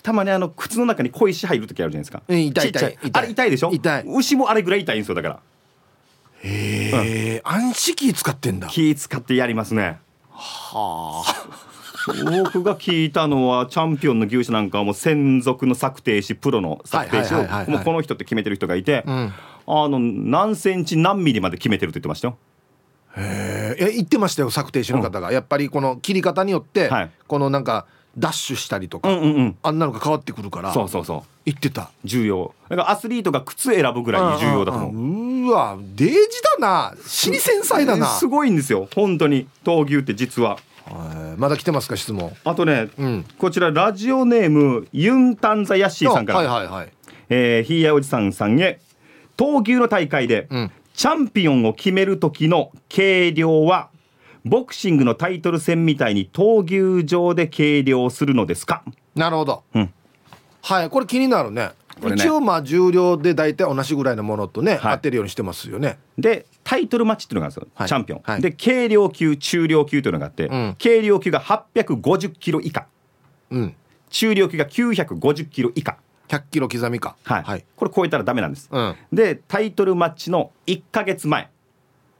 [0.04, 3.72] たまにあの靴の中に小石入る時あるじゃないですか、うん、痛い痛いあれ痛いでしょ？
[3.72, 4.04] 痛い。
[4.06, 5.40] 牛もあれぐらい痛いんですよだから。
[6.42, 8.68] へえ、うん、暗視気使ってんだ。
[8.68, 10.00] 気使ってやりますね。
[10.30, 11.64] はあ。
[12.44, 19.34] 僕が聞いたのはチャンピオンの牛舎なんかはもう専属の策定士プロの策定士をもうこの人って決めてる人がいて、うん、
[19.68, 22.38] あの何センチ何ミリまで決めてるって言ってましたよ。
[23.16, 27.86] へえ言ってましたよ策定士の方が、うん、やっぱりこの切り方によって、はい、このなんか
[28.18, 31.22] ダッシュしたりとか、うんうんうん、あんなのが変わってくるからそうそうそう。
[31.46, 31.92] 言ってた。
[32.04, 32.54] 重要。
[32.70, 35.48] だからアスリートが靴選ぶぐらい重要だと思う。
[35.48, 36.16] うわデージ
[36.60, 36.96] だな。
[37.06, 38.08] 死に繊細だな。
[38.08, 38.88] すごいんですよ。
[38.96, 39.48] 本当に。
[39.64, 40.58] 闘牛って実は。
[41.38, 42.36] まだ来てますか質問。
[42.44, 46.40] あとね、うん、こちらラジオネームユンタンザヤッシーさんから。
[46.40, 46.92] はいはいはい。
[47.30, 48.80] えー、ひいやおじさんさんへ
[49.38, 53.90] 闘牛の大会で、うん、チャンピオンを決める時の計量は
[54.46, 58.84] ボクシングのタイトル戦みたいに闘牛場で計量するのですか？
[59.16, 59.94] なるほど、うん、
[60.62, 61.72] はいこれ気になるね。
[62.02, 66.00] ね、一応まあ重量で大体同じぐらいのものとね、はい、当てるようにしてますよね。
[66.18, 72.88] でタイトルマッチっていうのがあるんですよ、はい、チャンピオン、はい、で軽量級中量級というのがあって、うん、軽量級が850キロ以下、
[73.52, 73.76] うん、
[74.10, 75.98] 中量級が950キロ以下。
[76.30, 77.16] 100キロ刻みか。
[77.24, 81.50] はい、はい、これ超えたらダメなんです、うん、でタイトルマッチの1か月前、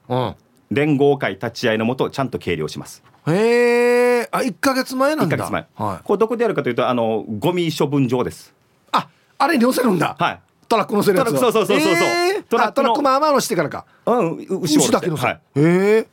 [0.08, 0.36] うん、
[0.74, 3.04] 連合会立ち会いのもとちゃんと計量します。
[3.28, 5.36] へえあ1か月前なんだ。
[5.36, 8.54] 1ヶ月前、はい、これどこでやるかというとあのゴミ処分場です。
[8.92, 9.08] あ
[9.38, 10.16] あれに乗せるんだ。
[10.20, 10.40] はい。
[10.68, 11.32] トラック乗せるやつを。
[11.34, 12.08] トラックそうそうそうそうそう。
[12.08, 12.44] えー。
[12.44, 13.86] トラックトラックまあまあのしてからか。
[14.06, 15.40] うん牛だけ乗せはい。
[15.56, 16.08] るへえ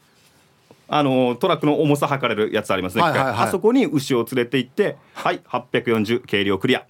[0.89, 3.35] あのトラックの重さ測れるやつありますね、はいはいはい。
[3.35, 6.81] あそこに牛を連れて行ってはい840軽量クリア。
[6.81, 6.83] っ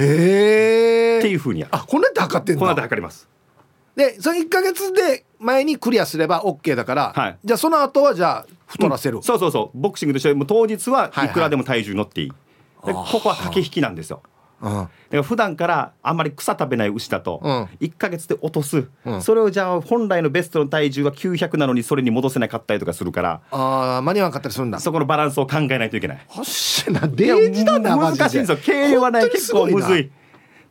[0.00, 1.74] へえていうふうにやる。
[1.74, 3.28] あこんなんで測ってんこんなんでだ測ります
[3.98, 7.38] でその1か月で前にクリアすれば OK だから、はい。
[7.44, 9.78] じゃあその後はじゃあ太らせる、そうそうそう。
[9.78, 12.32] ボクシングとしても当日はいくらでも体重乗っていい、
[12.86, 14.22] でここは駆け引きなんですよ。
[14.62, 14.70] うん。
[14.72, 17.64] だから普段からあんまり草食べない牛だとうん。
[17.80, 19.20] 1か月で落とす、うん。
[19.20, 24.78] それをじゃあ本来のベストの体重は900なのにそれに戻せなかったりとかするからあー間に合わなかったりするんだ。
[24.78, 26.24] そこのバランスを考えないといけない。
[26.28, 28.58] ほっしなデージだな難しいんですよ。
[28.64, 29.80] 軽量はね本当に結すごいな。
[29.80, 30.10] 構むずい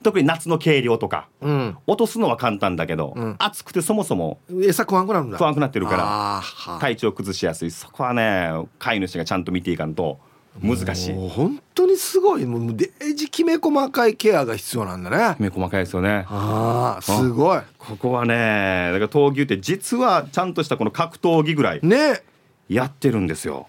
[0.03, 1.77] 特に夏の軽量とかうん。
[1.87, 3.35] 落とすのは簡単だけど、うん。
[3.39, 5.37] 暑くてそもそも餌食わんくなるんだ。
[5.37, 7.71] 不安くなってるから体調崩しやすい。
[7.71, 10.19] そこはね飼い主がちゃんと見ていかんと
[10.61, 11.13] 難しい。
[11.13, 12.45] 本当にすごい。
[12.45, 15.35] もうデージきめ細かいケアが必要なんだね。
[15.35, 16.25] きめ細かいですよね。
[16.29, 17.61] ああすごい。
[17.77, 22.23] ここはねだから闘牛って実はちゃんとしたこの格闘技ぐらいね。
[22.69, 23.67] やってるんですよ、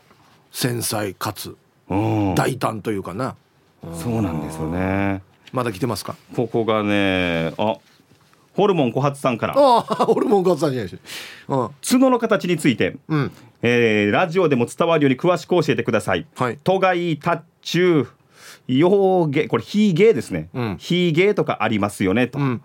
[0.51, 1.57] 繊細かつ
[1.89, 3.37] うん、大胆というかな。
[3.93, 5.23] そうなんですよね
[5.53, 6.17] まだ来てますか？
[6.35, 7.77] ここがねあ
[8.55, 9.55] ホルモン小発さんから。
[9.57, 10.99] ああ俺もガツさんじゃないし。
[11.49, 13.33] うん角の形について、うん。
[13.63, 16.27] えーラジオでも伝わるように詳しく教えてください。
[16.37, 16.59] はい。
[16.65, 18.07] 都外達中
[18.67, 20.77] 洋芸これ非芸ですね、うん。
[20.79, 22.63] 非芸とかありますよねと、うん。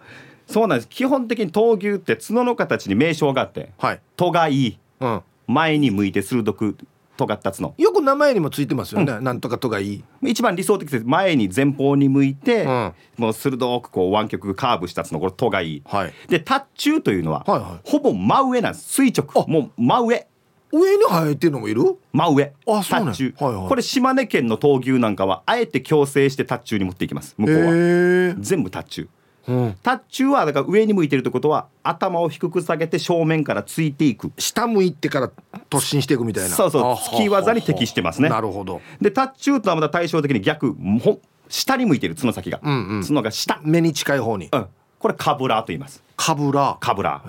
[0.48, 0.90] そうなんです。
[0.90, 4.02] 基本的に闘牛って角の形に名称があってはい。
[4.18, 5.22] 都外うん。
[5.46, 6.78] 前に向いて鋭く
[7.16, 10.04] 尖った角よく名前にもついてますよね、なんとかとがいい。
[10.24, 11.04] 一番理想的です。
[11.06, 12.94] 前に前方に向いて、うん。
[13.18, 16.14] もう鋭くこう湾曲カーブした角これ都外はい。
[16.28, 17.90] で達中というのは、はいはい。
[17.90, 18.94] ほぼ真上なんです。
[18.94, 19.46] 垂直。
[19.48, 20.28] もう真上。
[20.72, 21.84] 上に生えてるのもいる？
[22.14, 22.54] 真上。
[22.68, 23.68] あそうなん達中、はいはい。
[23.70, 27.36] これ島根県の闘牛なんかはあえて強制して達中に持っていきます。
[27.38, 29.10] 向こうは、全部達中
[29.48, 29.78] うん。
[29.84, 34.32] 達中はだから上に向いてるってことは頭を低く下げて正面からついていく。
[34.38, 35.32] 下向いてから
[35.70, 36.56] 突進していくみたいな。
[36.56, 36.84] そうそう。
[36.94, 38.30] 突き技に適してますね。
[38.30, 38.82] なるほど。
[39.02, 41.20] で達中とはまた対照的に逆ほ
[41.50, 43.04] 下に向いてる角先が、うんうん。
[43.04, 44.50] 角が下、目に近い方に。
[44.52, 44.66] うん、
[45.00, 46.02] これカブラと言います。
[46.16, 47.22] カブラカブラ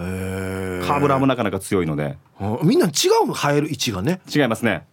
[0.86, 2.16] カブラもなかなか強いので。
[2.62, 2.90] みんな違
[3.22, 4.20] うの生える位置がね。
[4.32, 4.86] 違いますね。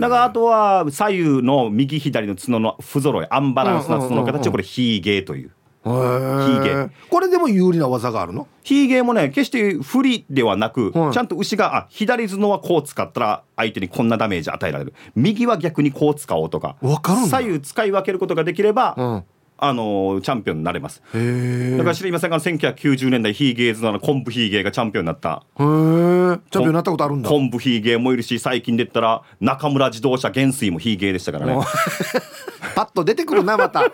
[0.00, 5.50] だからあとは左右の右左の角の不揃いアンバランスな角の形をこれヒーゲーという
[5.84, 6.94] ヒーゲ。
[7.10, 8.48] これでも有利な技があるの？
[8.62, 11.12] ヒーゲーもね決して不利ではなく、はい。
[11.12, 14.94] ちゃんと牛があ左角はこう使ったら相手にこんなダメージ与えられる。
[15.14, 16.76] 右は逆にこう使おうとか。
[16.80, 17.28] わかるんだ。
[17.28, 19.24] 左右使い分けることができれば、うん
[19.68, 21.02] あのーチャンピオンになれます。
[21.12, 25.42] だから知りませんが1990年代ヒーゲーズの昆布ヒーゲーがチャンピオンになった。
[25.58, 27.28] へえチャンピオンになったことあるんだ。
[27.28, 31.58] 昆布ヒーゲーもいるし最近で言ったら中村自動車元帥もヒーゲーでしたからね。
[32.74, 33.84] パッと出てくるなまた。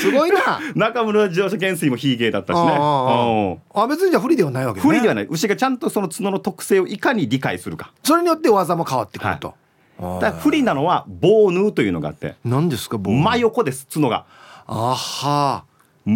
[0.00, 0.60] すごいな。
[0.74, 2.72] 中村自動車元帥もヒーゲーだったしね。
[2.78, 4.82] あ別にじゃあ不利ではないわけね。
[4.86, 5.26] 不利ではない。
[5.28, 7.92] 牛がちゃんとその角の特性をいかに理解するか。
[8.02, 9.54] それによって技も変わってくると、
[10.00, 12.36] あだから不利なのは棒縫うというのがあって。
[12.44, 14.24] 何ですか棒真横です角が
[14.68, 15.64] あは。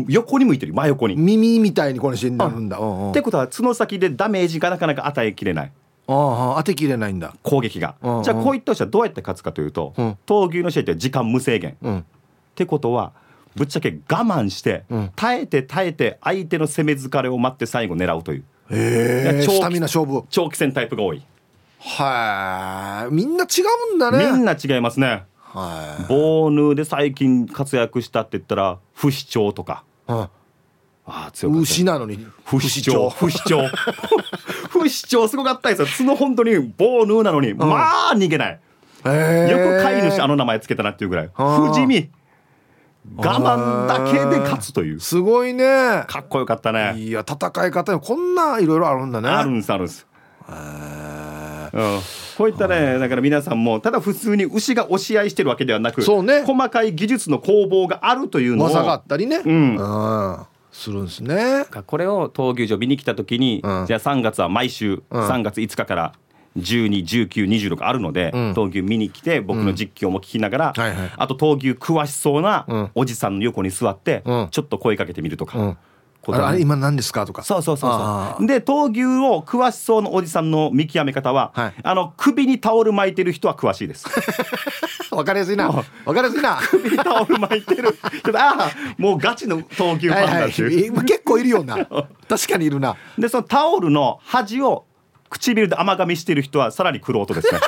[0.09, 1.17] 横に向いてる真横に。
[1.17, 3.05] 耳みたいにこのシーンになるんだ、うん。
[3.07, 5.73] うんってことは角先でダメージがなかなか与えきれない。
[6.09, 7.35] ああ当てきれないんだ。
[7.43, 8.23] 攻撃が、うんうん。
[8.23, 10.19] じゃあこういった人はどうやって勝つかというと、うん。
[10.27, 12.05] 闘牛の試合って時間無制限、っうん。
[12.55, 13.13] てことは
[13.55, 15.11] ぶっちゃけ我慢して、うん。
[15.15, 18.45] 耐えて耐えて相手の攻め疲れを待って最後狙うという。
[18.71, 20.25] へえスタミナ勝負。
[20.31, 21.23] 長期戦タイプが多い、
[21.79, 23.49] はいみんな違
[23.93, 24.31] うんだね。
[24.33, 26.05] みんな違いますねはい。
[26.09, 29.85] ボーヌで最近活躍したって言ったら不死鳥とか。
[30.09, 30.29] うん
[31.05, 32.27] ああ強かった牛なのに。
[32.45, 33.11] 不死鳥。
[33.11, 33.69] 不死鳥。
[34.71, 35.27] 不死鳥。
[35.29, 35.89] すごかったですよ。
[35.89, 38.61] 角本当にボーヌなのに、まあ逃げない。
[39.05, 41.31] へえよく飼い主あの名前つけたなっていうぐらい。
[41.35, 42.09] 不死身。
[43.17, 45.01] 我慢だけで勝つという。
[45.01, 46.05] すごいね。
[46.07, 46.95] かっこよかったね。
[46.97, 49.29] いや戦い方にこんないろいろあるんだね。
[49.29, 50.07] あるんですあるんです。
[50.49, 52.01] うん、
[52.43, 56.43] こういったねだから皆さんもただ普通に牛が押し合いしてるわけではなくそうね。
[56.43, 59.43] 細かい技術の攻防があるというのを技があったりね。
[59.45, 59.77] うん。
[59.77, 60.39] うん。
[60.73, 61.67] するんですね。
[61.87, 63.87] これを闘牛場見に来た時に、うん。
[63.87, 65.29] じゃあ3月は毎週、うん。
[65.29, 66.15] 3月5日から
[66.59, 68.53] 121926あるので、うん。
[68.55, 71.13] 闘牛見に来て僕の実況も聞きながら、はいはい。
[71.17, 72.43] あと闘牛詳しそううん。
[72.43, 72.67] な
[72.97, 74.49] おじさんの横に座って、うん。
[74.51, 75.77] ちょっと声かけてみるとか、
[76.29, 77.27] あれ今何ですか？
[77.27, 77.43] とか。
[77.43, 78.47] そうそうそうあそう。
[78.47, 81.75] で闘牛を詳しそうなおじさんの見極め方は、はい。
[81.83, 84.07] あの首にタオル巻いてる人は詳しいです。
[85.11, 85.69] わかりやすいな。
[85.69, 86.59] わかりやすいな。
[86.71, 87.99] 首にタオル巻いてる
[88.35, 91.77] ああ もうガチの闘牛ファンはいはだっていう、い今結構いるよな。
[92.29, 92.97] 確かにいるな。
[93.19, 94.87] でそのタオルの端を
[95.29, 97.59] 唇で甘噛みしてる人はさらにクロートですね。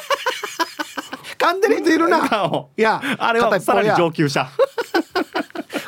[1.39, 2.19] 噛んでる人いるな。
[2.77, 4.49] いやあれはさらに上級者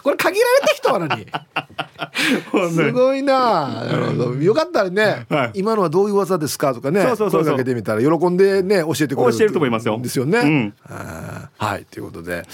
[0.07, 1.26] これ限られた人は何
[2.70, 3.86] すごいな。
[3.86, 9.98] なるほどよかったらね、はい、今のはどういう技ですかとかねそうそうそうかけてみたら喜んでね教えてくれる教えると思いますよ。
[10.00, 10.74] ですよね、うん、
[11.59, 12.46] はいということで。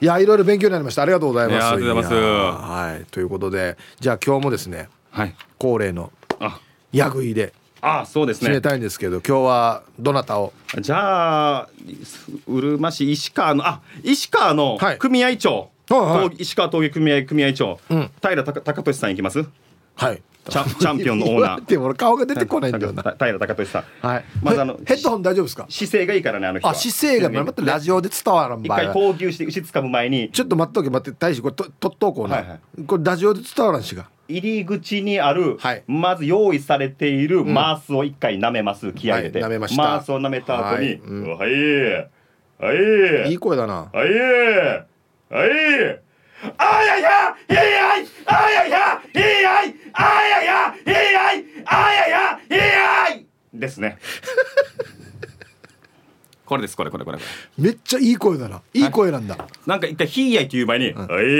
[0.00, 1.02] いやいろいろ勉強になりました。
[1.02, 1.66] ありがとうございます。
[1.66, 2.14] ありがとうございます。
[2.14, 3.04] はい。
[3.10, 6.12] ということでじゃあ今日もですね、はい、恒例の
[6.92, 8.50] やぐいであそうですね。
[8.50, 10.52] 締めたいんですけど今日はどなたを？
[10.78, 11.68] じゃあ
[12.46, 19.44] うるま市石川のあ石川の組合長、はいはいはい、石川闘技組合組合長、うん、平高俊さんいきます？
[19.96, 20.22] はい。
[20.48, 21.64] チャチャンピオンのオーナー。
[21.68, 23.02] でも顔が出てこないんだよな。
[23.18, 24.06] 平高俊さん。
[24.06, 24.24] はい。
[24.42, 25.66] まずあのヘッドホン大丈夫ですか？
[25.68, 30.30] 姿勢がいいからねあの人あ姿勢がまたラジオで伝わらん一回闘牛して牛掴む前に。
[30.30, 32.36] ちょっと待っとけ待って大使これと取っとこうな。
[32.36, 34.06] はいはい、これラジオで伝わらんしが。
[34.28, 41.94] 入り口にある、はい、まず用意されているマースを一回舐めます、気合入れて、はい、マースを舐めた後に、はい、うん、はい。
[43.24, 43.30] はい。
[43.32, 43.90] いい声だな。
[43.92, 44.89] はい
[45.30, 46.10] はい。
[46.58, 47.82] あややいやいや
[48.26, 49.50] あややいやいや
[49.92, 50.74] あややいや
[51.66, 53.22] あややいや
[53.52, 53.98] ですね
[56.46, 57.18] これですこれこれこれ
[57.58, 61.30] めっちゃいい声だないい声なんだ、なんか一回「ひいやい」っていう前に「うん、はいいい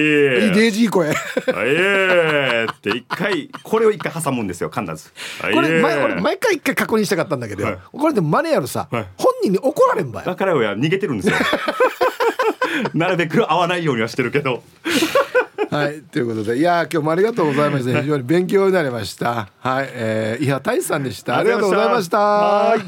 [0.53, 5.11] デージいい声はいって一回これを一回挟むんですよ必ず
[5.41, 11.35] これ前俺毎回一回確認したかったんだけど、はい、これでマネやるさ、はい、本人に怒られんばいだからや逃げてるんですよ
[12.95, 14.63] なるべく会わないようにはしてるけど。
[15.71, 18.01] はいということでいや今日もありがとうございました。
[18.03, 19.49] 非常に勉強になりました。
[19.61, 21.39] はい、えー、いや大さんでした。
[21.39, 22.19] ありがとうございました。
[22.19, 22.81] はい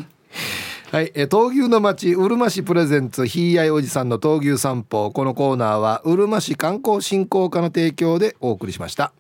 [0.91, 5.11] はい、え闘牛の町うるま市プレゼンツひいやいおじさんの闘牛散歩。
[5.11, 9.13] このコーナーはうるま市観光振興課の提供でお送りしました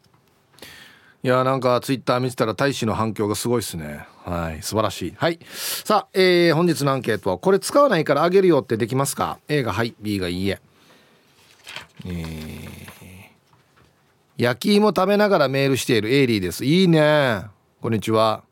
[1.24, 4.06] いやなんかツイッター見てたら大使の反響がすごいですね。
[4.24, 4.62] はい。
[4.62, 5.14] 素晴らしい。
[5.16, 5.38] はい。
[5.84, 9.94] さあ、えー、本日のアンケートはこれ使わないからあげるよってできますか？A がはい。
[10.00, 10.60] B がいいえ。
[12.04, 12.24] えー、
[14.36, 16.12] 焼き芋食べながらメールしている。
[16.12, 16.64] エイリーです。
[16.64, 17.44] いいね。
[17.80, 18.42] こんにちは。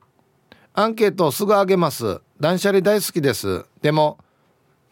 [0.72, 2.20] アンケートをすぐあげます。
[2.38, 3.64] 断捨離大好きです。
[3.82, 4.18] でも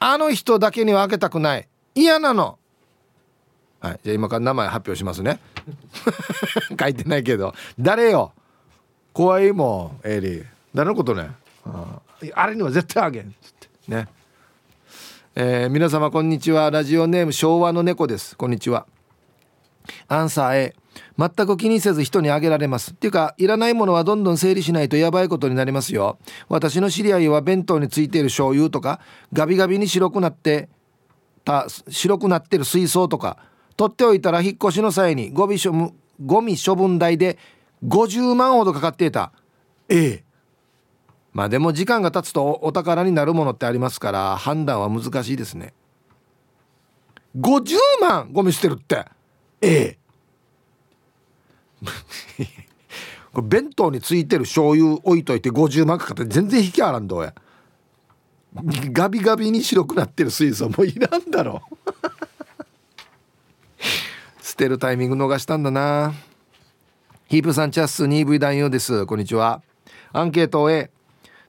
[0.00, 1.68] あの人だけにはあげたくない。
[1.94, 2.58] 嫌なの。
[3.80, 4.00] はい。
[4.02, 5.38] じゃあ今から名前発表しますね。
[6.78, 7.54] 書いてないけど。
[7.78, 8.32] 誰よ？
[9.12, 10.46] 怖いもんエイリー。
[10.74, 11.30] 誰のことね？
[11.64, 12.00] あ
[12.34, 13.22] あれには絶対あげん。
[13.24, 14.08] っつってね。
[15.36, 16.70] えー、皆様こんにちは。
[16.70, 18.36] ラジオネーム昭和の猫です。
[18.36, 18.86] こんにちは。
[20.08, 20.74] アンサー A
[21.16, 22.90] 全く気にせず人にあげられます。
[22.90, 26.18] っていうかいらないものはどんどん整理しないとやばいことになりますよ。
[26.48, 29.00] 私の知り合いは弁当についている醤油とか
[29.32, 30.68] ガビガビに白くなって
[31.44, 33.38] た白くなってる水槽とか
[33.78, 37.38] 取っておいたら引っ越しの際にゴミ処ゴミ処分代で
[37.86, 39.32] 50万ほどかかっていた。
[39.88, 40.24] ええ。
[41.32, 45.74] まあでも時間が経つとお宝になるものってありますから判断は難しいですね。
[47.38, 49.04] 50万ゴミ捨てるって。
[49.60, 49.98] ええ。
[53.32, 57.32] これ弁当についてる醤油置いといて50万かかって全然引きあらんどうや。
[58.56, 61.62] ガビガビに白くなってる水槽もういらんだろ。
[61.86, 61.87] 捨
[64.58, 66.12] てるタイミング逃したんだな。
[67.28, 69.06] ヒープさんチャス 2V 男優です。
[69.06, 69.62] こんにちは。
[70.12, 70.90] アンケートを A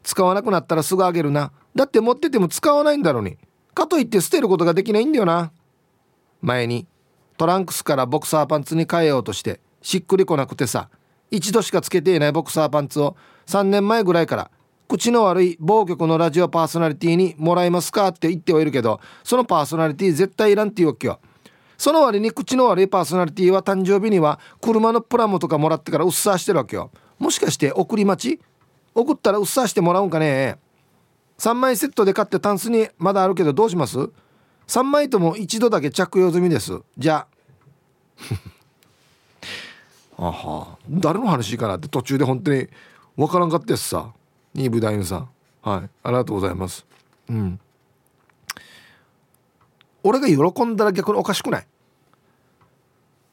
[0.03, 1.51] 使わなくなったらすぐあげるな。
[1.73, 3.37] だって持ってても使わないんだろうに。
[3.73, 5.51] かといって捨てることができないんだよな。
[6.41, 6.85] 前に
[7.37, 10.89] トランクスからボクサーパンツに変えようとしてしっくりこなくてさ
[11.31, 13.15] 一度しかつけていないボクサーパンツを
[13.47, 14.51] 3年前ぐらいから
[14.87, 21.19] 口の悪い某局のラジオパーソナリティにもらえますかって言ってはいるけどそのパーソナリティ絶対いらんって言うわけよ。
[21.79, 26.91] その割に口の悪いパーソナリティは誕生日には車のプラモとかもらってからうっさーしてるわけよ。
[27.17, 28.41] もしかして送り待ち？
[28.93, 30.59] 送ったらうっさーしてもらうんかね
[31.37, 33.97] ？3枚セットで買ってタンスにまだあるけどどうします
[34.67, 36.81] ？3枚とも一度だけ着用済みです。
[36.97, 37.25] じゃ。
[40.17, 40.77] あ あは。
[40.89, 42.67] 誰の話かなって途中で本当に
[43.15, 44.11] 分からんかったやつさ
[44.53, 45.29] 新部大夫さん。
[45.61, 45.89] はい。
[46.03, 46.85] ありがとうございます。
[47.29, 47.57] うん。
[50.03, 51.67] 俺が喜んだら逆におかしくない？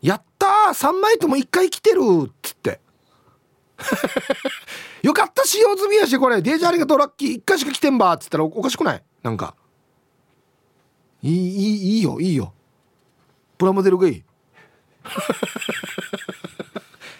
[0.02, 2.80] やったー3枚とも1回来てるっつって。
[5.02, 6.40] よかった使用済みやしこれ。
[6.42, 7.34] デージありがとうラッキー。
[7.36, 9.02] 1回しか来てんばっつったらおかしくない？
[9.22, 9.54] なんか。
[11.22, 12.52] いいいいいいよいいよ。
[13.58, 14.24] プラモデルがいい。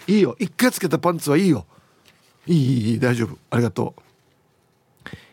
[0.12, 0.36] いいよ。
[0.38, 1.66] 一回つけたパンツはいいよ。
[2.46, 3.38] いいいいいい大丈夫。
[3.50, 4.02] ありがとう。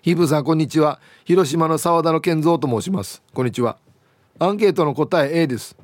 [0.01, 0.99] ヒブさんこんにちは。
[1.25, 3.21] 広島の澤田の健三と申します。
[3.33, 3.77] こんにちは。
[4.43, 5.77] アンケートの答え A です。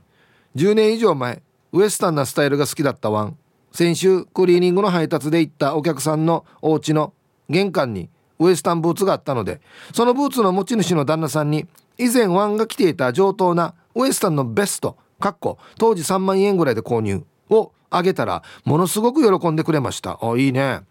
[0.55, 1.41] 10年以上前
[1.71, 3.37] ウエスタンなスタイルが好きだったワン。
[3.71, 7.13] 先週クリーニングの配達で行ったお客さんのお家の
[7.49, 9.61] 玄関にウエスタンブーツがあったので
[9.93, 20.19] そのブーツの持ち主の旦那さんに以前ワンが着ていた上等なウエスタンのベストかっこ当時3万円ぐらいで購入をあげたらものすごく喜んでくれました。
[20.21, 20.81] あいいね。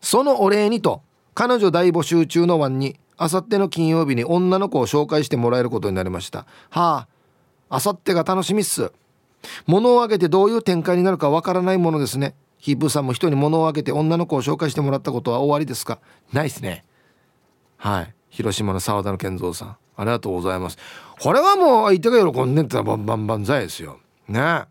[0.00, 1.02] そのお礼にと
[1.34, 6.46] 彼女大募集中のワンにあさっての金曜日に女の子を紹介してもらえることになりました。
[6.70, 7.06] は
[7.68, 8.92] ああさってが楽しみっす。
[9.66, 12.34] 物をあげてどういう展開になるかわからないものですね。
[12.56, 15.98] ヒープさんも人に物をあげて女の子を紹介してもらったことは終わりですか。
[16.32, 16.82] ないっすね。
[17.76, 18.14] はい。
[18.30, 19.76] 広島の沢田の健三さん。
[19.96, 20.78] ありがとうございます。
[21.20, 24.00] これはもう相手が喜んでたらバンバンバンザイですよ。
[24.28, 24.64] ね。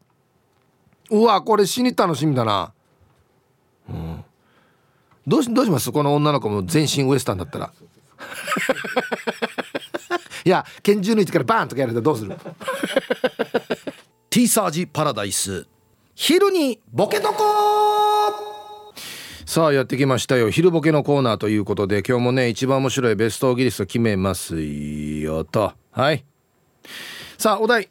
[1.12, 2.74] うわこれ死に楽しみだな。
[3.90, 4.26] うん。
[5.28, 5.92] どうしどうします？
[5.92, 7.72] この女の子も全身ウエスタンだったら。
[10.46, 12.36] いや拳銃抜いてからバーンとかやるとどうする？
[14.30, 15.68] ティーサージパラダイス。
[16.16, 18.94] 昼にボケとこ
[19.46, 20.50] さあやってきましたよ。
[20.50, 25.74] 昼ボケのコーナーということで今日もね一番面白いベストギリスト決めますよと。
[25.92, 26.24] はい。
[27.38, 27.90] さあお題。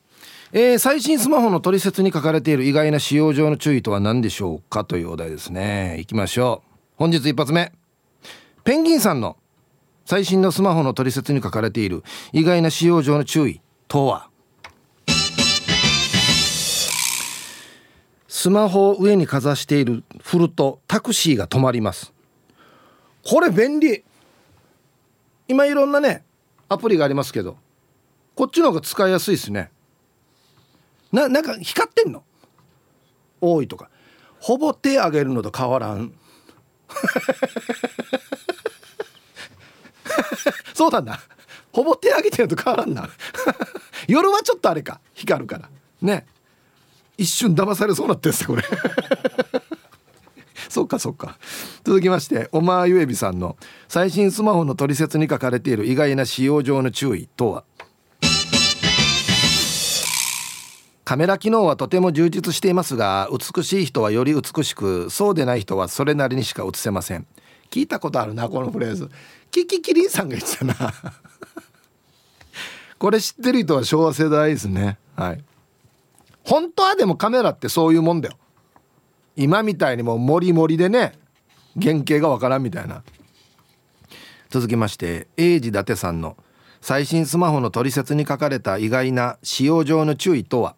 [0.53, 5.99] えー、最新スマホの取説に書かれている意外な使用上の注意とは何でしょうかというお題ですね。
[6.01, 6.71] いきましょう。
[6.97, 7.73] 本日一発目。
[8.65, 9.37] ペンギンさんの
[10.09, 12.03] 最新のスマホの取説に書かれている。
[12.33, 13.61] 意外な使用上の注意。
[13.89, 14.31] とは？
[18.27, 22.15] スマホを上にかざしている振るとタクシーが止まります。
[23.23, 24.03] これ便利。
[25.47, 26.25] 今いろんなね
[26.71, 27.59] アプリがありますけど
[28.35, 29.71] こっちの方が使いやすいですね。
[31.13, 32.25] ななんか光ってんの？
[33.43, 33.91] 多いとか。
[34.41, 36.15] ほぼ手上げるのと変わらん。
[40.75, 41.21] そうなんだ。
[41.73, 43.09] ほぼ手上げてると変わらんな。
[44.09, 45.01] 夜はちょっとあれか。
[45.15, 45.69] 光るから。
[46.03, 46.27] ね。
[47.17, 48.63] 一瞬騙されそうなってやつこれ。
[50.69, 51.39] そっかそっか。
[51.85, 53.57] 続きましておまゆえびさんの
[53.89, 57.65] 最新スマホの取説に書かれている意外な使用上の注意とは？
[61.05, 67.27] カメラ機能はとても充実していますが美しい人はより美しくそうでない人はそれなりにしか映せません。
[67.71, 69.11] 聞いたことあるなこのフレーズ。
[69.51, 70.75] キキキリンさんが言ってたな。
[72.99, 74.99] これ知ってる人は昭和世代ですね。
[75.17, 75.45] はい。
[76.45, 78.37] 本当はでもカメラってそういうもんだよ。
[79.37, 81.13] 今みたいにもうモリモリでね
[81.81, 83.03] 原型がわからんみたいな。
[84.51, 86.37] 続きまして英治伊達さんの
[86.81, 90.75] 最新スマホの取説に書かれた意外な使用上の注意とは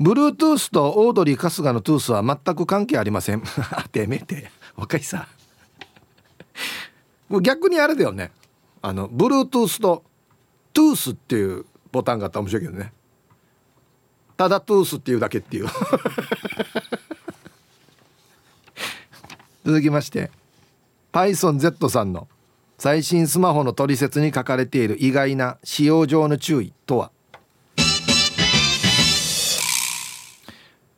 [0.00, 3.42] ？Bluetooth とオードリー春日のトゥースは全く関係ありません。
[3.90, 4.59] てめえて。
[4.80, 5.28] 若いさ。
[7.28, 8.32] もう逆にあれだよね。
[8.82, 10.02] あの Bluetooth と
[10.72, 12.92] トゥースっていうボタンがあったら面白いけどね。
[14.36, 15.66] ただトゥースっていうだけっていう。
[19.64, 20.30] 続きまして。
[21.12, 22.26] PythonZ さんの
[22.78, 27.10] 最新スマホの取説に書かれている意外な使用上の注意とは？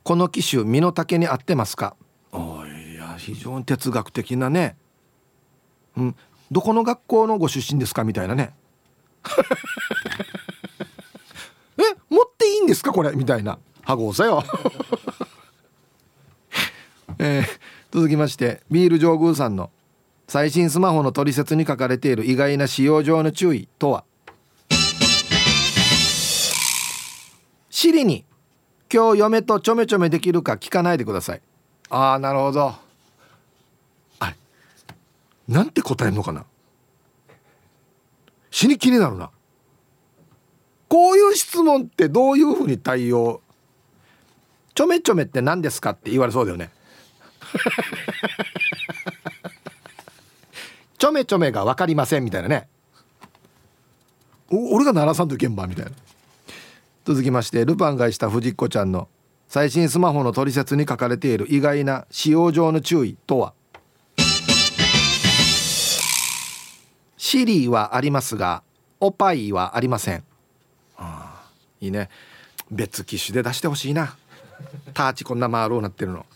[0.05, 1.97] この機種身の丈に合ってますか？
[3.23, 4.77] 非常に哲学的なね。
[5.97, 6.17] うん。
[6.51, 8.03] どこの学校のご出身ですか？
[8.03, 8.53] みたいなね。
[11.79, 11.83] え？
[12.11, 12.91] 持っていいんですか？
[12.93, 13.13] これ？
[13.13, 13.59] みたいな。
[13.83, 14.43] 羽子さよ。
[17.19, 17.45] えー、
[17.93, 19.71] 続きましてビール上宮さんの
[20.27, 24.05] 最新スマホの取説に書かれている意外な使用上の注意とは？
[27.71, 28.25] シリに
[28.93, 31.43] 今日嫁とちょめちょめできるか聞かないでください。
[31.91, 32.75] ああなるほど。
[35.53, 36.45] なんて答えるのかな？
[38.51, 39.31] 死に気になるな。
[40.89, 43.41] こういう質問ってどういうふうに対応？
[44.75, 46.71] ちょめちょめって何ですかって言われそうだよね。
[50.99, 52.69] ちょめちょめが分かりませんみたいなね。
[54.51, 55.91] 俺が鳴らさんといけんばみたいな。
[57.05, 59.09] 続きましてルパンがした藤子ちゃんの
[59.49, 63.53] 最新スマホの取説に書かれている意外な使用上の注意とは？
[67.25, 68.65] シリはありますが
[68.99, 70.25] おっぱいはありません。
[70.97, 71.45] あ
[71.81, 72.09] いいね。
[72.69, 74.17] 別機種で出してほしいな。
[74.93, 76.27] ターチこんな回ろうなってるの。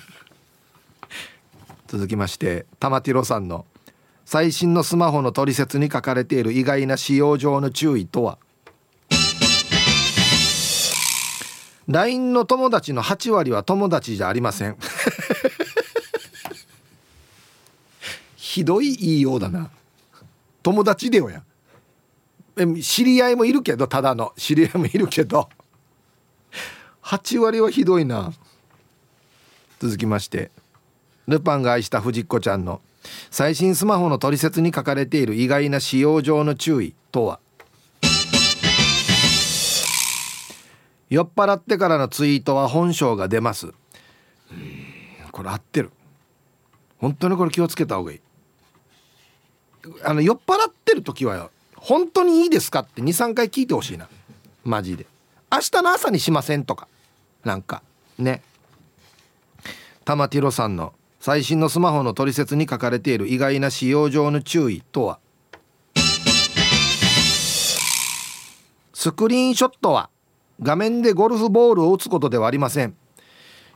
[1.88, 3.64] 続きまして玉ティロさんの
[4.26, 8.36] 最新のスマホの取説に書かれている意外な使用上の注意とは
[11.88, 14.76] ？LINE の友達の8割は友達じゃありません
[18.54, 19.68] ひどい言いようだな。
[20.62, 21.42] 友達でよや。
[22.80, 24.32] 知り合いもいるけどただの。
[24.36, 25.48] 知り合いもいるけど。
[27.02, 28.32] 8割はひどいな。
[29.80, 30.52] 続きまして。
[31.26, 32.80] ルパンが愛した藤子ちゃんの。
[33.32, 35.34] 最新スマホの取説に書かれている。
[35.34, 36.94] 意外な使用上の注意。
[37.10, 37.40] とは。
[41.10, 43.72] 酔っ払ってからのツイートは本性が出ます。
[45.32, 45.90] これ合ってる。
[46.98, 48.20] 本当にこれ気をつけた方がいい。
[50.02, 54.08] あの酔っ払ってる時は本当にいいですかって23回聞いてほしいな。
[54.64, 55.06] マジで。
[55.52, 56.88] 明日の朝にしませんとか。
[57.44, 57.82] なんか
[58.18, 58.42] ね。
[60.04, 65.18] 玉ティロさんの最新のスマホの取説に書かれている意外な使用上の注意とは？
[68.92, 70.10] スクリーンショットは
[70.60, 72.96] 画面でゴルフボールを打つことではありません。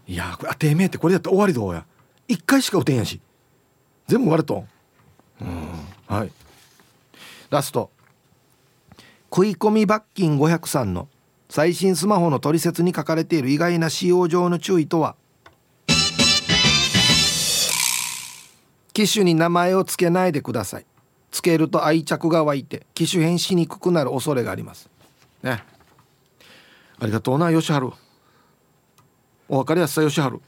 [0.06, 1.84] いやこれあてめえってこれやったら終わりどうや。
[2.28, 3.20] 1回しか打てんやし。
[4.06, 4.54] 全部割れと。
[4.56, 4.66] ん
[5.42, 5.87] うん。
[6.08, 6.32] はい。
[7.50, 7.90] ラスト。
[9.30, 11.06] 食い込み罰金503の
[11.50, 15.16] 最新スマホの取説に書かれている意外な使用上の注意とは？
[18.94, 20.86] 機種に名前を付けないでください。
[21.30, 24.88] 付けると愛着が湧いて機種変しにくくなる恐れがあります。
[25.42, 25.62] ね。
[26.98, 27.92] ありがとうな吉春
[29.48, 30.40] お分かりやすさ吉春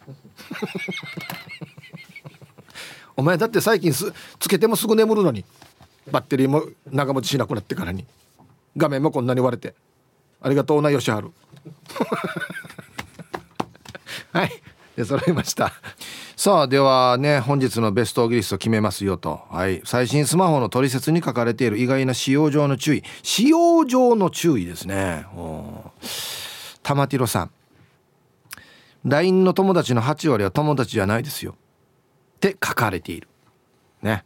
[3.20, 5.44] お前だって最近すつけてもすぐ眠るのに。
[6.10, 8.06] バッテリーも長持ちしなくなってからに。
[8.78, 9.74] 画面もこんなに割れて。
[10.40, 11.30] ありがとうな吉春
[14.32, 14.50] はい。
[14.96, 15.70] で揃いました。
[16.34, 19.42] さあではね本日のベストオギリスト決めますよと。
[19.50, 19.82] はい。
[19.84, 23.04] 最新スマホの取説に書かれている意外な使用上の注意。
[23.22, 25.26] 使用上の注意ですね。
[26.82, 27.50] 玉ティロさん。
[29.04, 31.54] LINE の友達の8割は友達じゃないですよ。
[32.40, 33.28] って書かれている。
[34.00, 34.24] ね、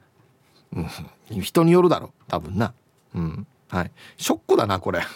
[0.72, 2.12] うん、人によるだろ。
[2.28, 2.72] 多分な。
[3.12, 3.44] うん。
[3.68, 3.90] はい。
[4.16, 5.00] ショックだなこれ。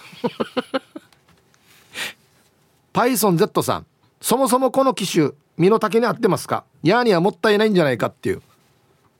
[2.93, 3.87] PythonZ さん。
[4.21, 6.65] そもそもこの機種身の丈に合ってますか？
[6.83, 8.43] やにはもったいないんじゃないかっていう。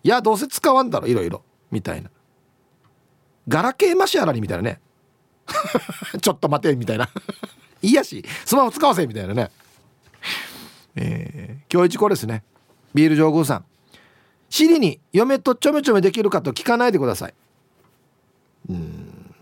[0.03, 1.45] いやどうせ使わんだろいろいろ。
[1.71, 2.11] みたいな。
[3.47, 4.81] ガラケーマシアラにみたいなね。
[6.21, 7.09] ちょっと待てみたいな。
[7.81, 8.25] いいやし。
[8.45, 9.53] スマホ使わせみたいなね。
[10.97, 12.43] えー、今日一これですね。
[12.99, 13.65] ビール上宮さん。
[14.51, 17.35] 尻に嫁とちょめちょめできるかと聞かないでください。
[18.71, 19.33] うん。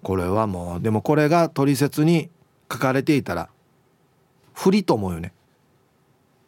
[0.00, 2.30] これはもうでもこれが取説に
[2.70, 3.48] 書かれていたら
[4.54, 5.32] 不利と思うよね。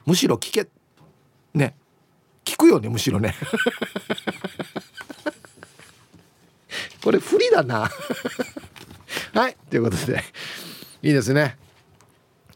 [0.07, 0.69] むしろ聞け。
[1.53, 1.75] ね。
[2.45, 3.35] 聞くよねむしろね。
[7.03, 7.91] これ不利だな。
[9.35, 9.57] はい。
[9.69, 10.23] ということで。
[11.03, 11.64] いいですね。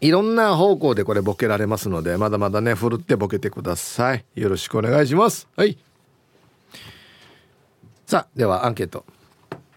[0.00, 4.24] いろんな方向でこれボケられますのでまだまだねふるってボケてください。
[4.36, 5.48] よろしくお願いします。
[5.56, 5.76] はい。
[8.06, 9.04] さあではアンケート。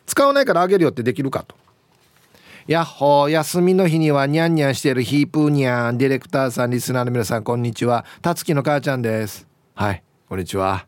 [0.05, 1.55] 使わないからあげるよってできるかと。
[2.67, 8.05] やっほー休みの日にはニャンニャンしてるヒープーニャンディレクターさんリスナーの皆さんこんにちは。
[8.22, 9.47] たつきの母ちゃんです。
[9.74, 10.86] はいこんにちは。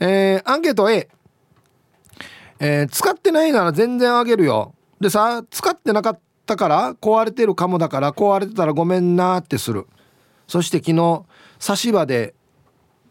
[0.00, 1.08] えー、アンケート A
[2.58, 4.74] えー、使ってないなら全然あげるよ。
[5.00, 6.20] でさ使ってなかった
[6.50, 9.86] ったから壊れてるかもだから壊れてたらごめんなってする。
[10.48, 11.22] そして昨日
[11.60, 12.34] 差し歯で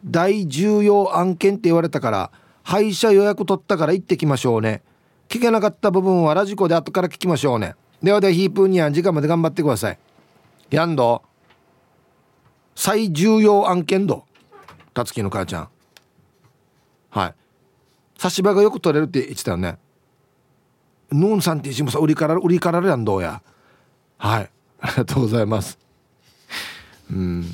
[0.04, 2.32] 大重要案件って言われたから
[2.64, 4.82] 歯医者予約取ったから行ってきましょうね。
[5.30, 7.76] 聞けなかった部分はラジコで後から聞きましょうね。
[8.04, 10.00] ではではヒープーニャン時間まで頑張ってください。
[10.70, 11.22] やんど
[12.76, 14.26] 最重要案件ど
[14.94, 15.70] たつきの母ちゃん。
[17.10, 17.36] はい。
[18.18, 19.78] 差し歯がよく取れるって言ってたよね。
[21.12, 23.41] ヌンさんって石もさ売りから売りからるやんどうや。
[24.18, 24.49] はい。
[24.82, 25.78] ありがとうございます。
[27.12, 27.45] うん。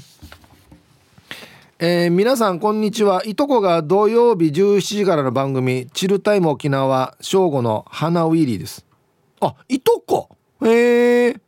[1.80, 3.24] えー、皆さんこんにちは。
[3.26, 8.86] いとこが土曜日17時からの番組「チルタイム沖縄」正午の花ウィリーです。
[9.41, 10.30] あいとこ？
[10.64, 11.39] へえー、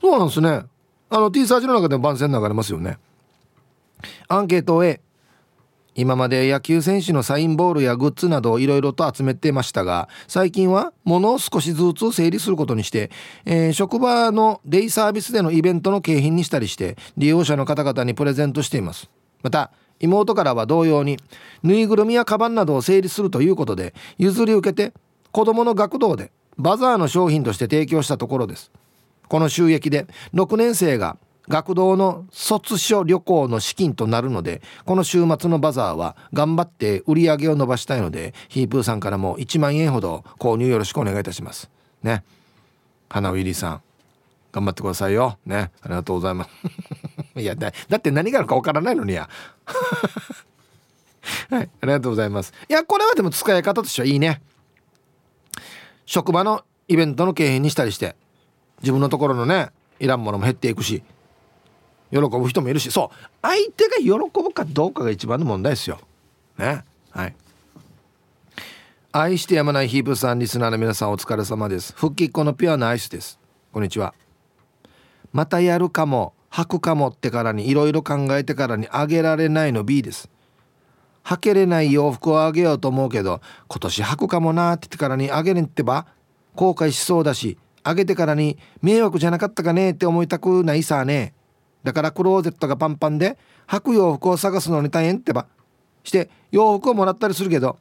[0.00, 0.62] そうなんですね。
[1.10, 2.98] あの T サージの中でも番宣流れますよね。
[4.28, 5.00] アンケート A
[5.94, 13.10] 今まで野球選手のサインボールやグッズなどをいろいろと集めてましたが最近は物を少しずつ整理することにして、
[13.44, 19.10] えー、職場のデイサービスでのイベントの景品にしたりして利用者の方々にプレゼントしています。
[19.42, 19.70] また
[20.00, 21.18] 妹からは同様に
[21.62, 24.92] ぬいぐるみやカバンなどを整理するということで譲り受けて
[25.30, 28.70] 子どもの学童でバザーの商品として提供したところです。
[29.28, 31.16] この収益で6年生が
[31.52, 41.70] 学童の卒書旅行の資金となるのでこの週末のバザーは頑張って売り上げを伸ばしたいのでヒープーさんからも1万円ほど購入よろしくお願いいたします。
[42.02, 42.24] ね。
[43.10, 43.82] 花ウィリーさん
[44.50, 45.36] 頑張ってくださいよ。
[45.44, 45.70] ね。
[45.82, 46.50] ありがとうございます。
[47.38, 49.28] いやだだって何があるかわからないのにや。
[51.50, 52.54] はいありがとうございます。
[52.66, 54.40] いやこれはでも使い方としてはいいね。
[56.06, 58.16] 職場のイベントの景品にしたりして
[58.80, 59.68] 自分のところのね
[60.00, 61.02] いらんものも減っていくし
[62.12, 65.98] 喜ぶ人もいるしそう相手が喜ぶかどうかが一番の問題ですよ。
[66.58, 66.84] ね。
[67.10, 67.34] はい。
[69.12, 71.94] 愛してやまないヒープさんリスナーの皆さんお疲れ様です。
[71.96, 73.38] 復帰っ子のピュアなアイスです。
[73.72, 74.14] こんにちは。
[75.32, 80.28] またやるかも履くかもってからにいろいろ考えてからにあげられないの B です。
[81.24, 86.06] 履けれない洋服をあげようと思うけど今年履くかもなって言ってからにあげれんってば
[86.54, 91.34] 後悔しそうだしあげてからに迷惑じゃなかったかねって思いたくないさね
[91.84, 95.46] だからクローゼットがパンパンで履く洋服を探すのに大変ってば。
[96.04, 97.78] して洋服をもらったりするけど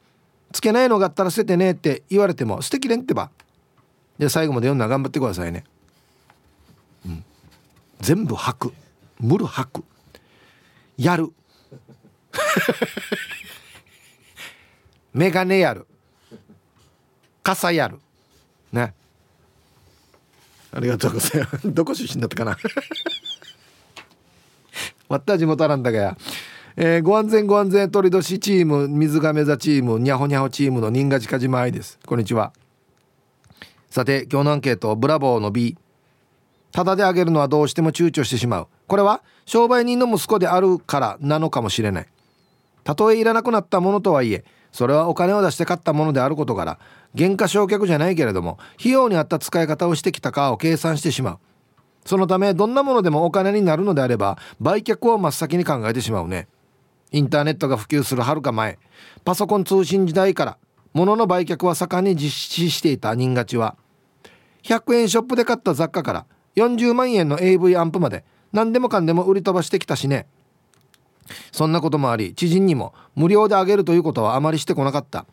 [0.52, 3.32] つけないのがあったら捨ててねって言われても捨てきれんってば。
[4.18, 5.64] で最後まで読んだら頑張ってくださいね。
[7.06, 7.24] うん。
[8.00, 8.74] 全部履く。
[9.20, 9.84] 無る履く。
[10.98, 11.32] やる。
[15.14, 15.88] メガネやる。
[17.42, 18.00] 傘やる。
[18.72, 18.94] ね。
[20.74, 21.74] ありがとうございます。
[21.74, 22.58] どこ出身だったかな。
[25.12, 26.18] わった地元なんだがや、
[26.78, 32.00] えー、ご安全ご安全鳥年チーム水亀座チームにゃほにゃほチームの新賀近島愛です。
[32.06, 32.54] こんにちは。
[33.90, 35.78] さて今日のアンケートブラボーの B
[36.72, 38.68] ただであげるのはどうしても躊躇してしまう。
[38.88, 42.08] これは商売人の息子であるからなのかもしれない。
[42.86, 46.80] たとえいらなくなったものとはいえそれはお金を出して買ったものであることから
[47.18, 51.40] 原価償却じゃないけれども費用に合った使い方をしてきたかを計算してしまう。
[52.06, 56.48] そのためどんなものでもお金になるのであれば売却を真っ先に考えてしまうね。
[57.12, 58.80] インターネットが普及するはるか前
[59.26, 60.58] パソコン通信時代から
[60.94, 63.76] 物の売却は盛んに実施していた人勝ちは
[64.64, 66.26] 100円ショップで買った雑貨から
[66.56, 68.24] 40万円の AV アンプまで
[68.54, 70.28] 何でもかんでも売り飛ばしてきたしね。
[71.52, 75.26] そんなこともあり知人にも無料であげるということはあまりしてこなかった。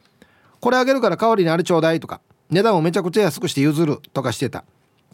[0.61, 4.65] これあげるから代わりにあれちょうだいとか値段をめちゃくちゃ安くして譲るとかしてた。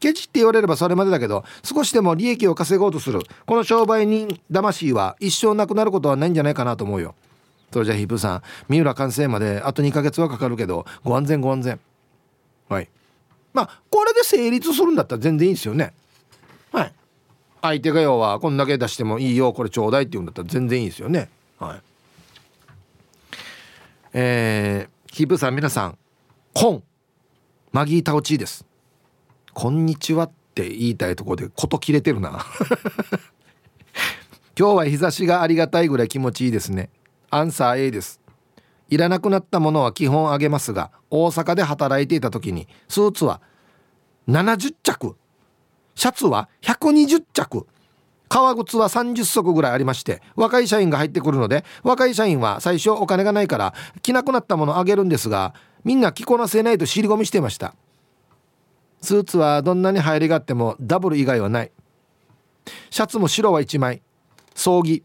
[0.00, 3.20] ケチって言われればそれまでだけど少しでも利益を稼ごうとする。
[3.46, 7.14] この商売人魂は一生なくなることはないんじゃないかなと思うよ。
[7.72, 11.80] それじゃあヒップさん三浦完成まであと2ヶ月はかかるけどご安全ご安全。
[12.68, 12.88] はい。
[13.52, 15.92] まあこれで成立するんだったら全然いいですよね。
[16.72, 16.92] はい。
[17.62, 21.30] 相手が要はこんだけ出してもいいよこれちょうだいって言うんだったら全然いいですよね。
[21.58, 21.80] はい。
[24.12, 25.98] えー、ヒブさん皆さん
[26.52, 26.82] コン。
[27.72, 28.64] マギータオチーです。
[29.54, 32.44] こんにちはって言いたいとこでこと切れてるな。
[34.58, 36.90] 今日は日差しがありがたいぐらい気持ちいいですね。
[37.30, 38.20] アンサー A です。
[38.90, 43.40] いらなくなったものは基本あげますが大阪で働いていた時にスーツは
[44.28, 45.16] 70着。
[45.94, 47.66] シャツは120着。
[48.28, 57.76] 革靴は30足ぐらいありまして若い社員が入ってくるので若い社員は最初お金がないから着なくなったものあげるんですがみんな着こなせないと尻込みしてました。
[59.04, 61.70] スーツはどんなに入りがあってもダブル以外はない。
[62.90, 64.02] シャツも白は1枚。
[64.54, 65.04] 葬儀。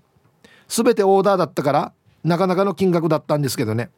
[0.67, 1.93] 全てオーダーだったから
[2.23, 3.89] なかなかの金額だったんですけどね。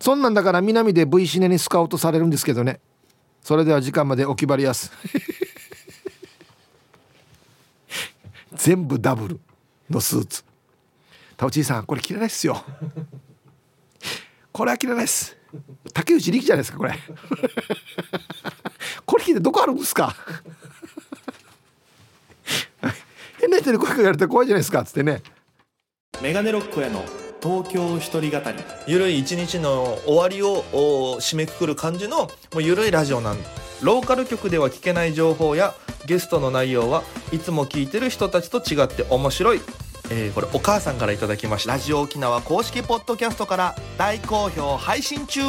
[0.00, 2.80] そんなんだから南で V シネにスカウトされるんですけどね。
[3.42, 4.90] それでは時間までお決まりやす。
[8.54, 9.40] 全部ダブル
[9.88, 10.44] のスーツ。
[11.36, 12.64] タオチーさんこれ着れないっすよ。
[14.52, 15.36] これは着れないっす。
[15.92, 16.94] 竹内力じゃないですかこれ。
[19.06, 20.14] これ聞いてどこあるんですか？
[23.40, 25.22] 変な人に声かけられたら怖いじゃないですかっつってね。
[26.22, 27.04] メガネロックへの
[27.42, 28.56] 東京一人語り。
[28.86, 30.62] ゆるい一日の終わりを
[31.20, 33.38] 締めくくる感じのもうゆるいラジオなん
[33.82, 35.74] ローカル局では聞けない情報や
[36.06, 39.60] ゲストの内容はいつも聞いてる人たちと違って面白い、
[40.12, 41.72] えー、これお母さんからいただきました。
[41.72, 45.40] ラジオ沖縄公式ポッドキャストから大好評配信中。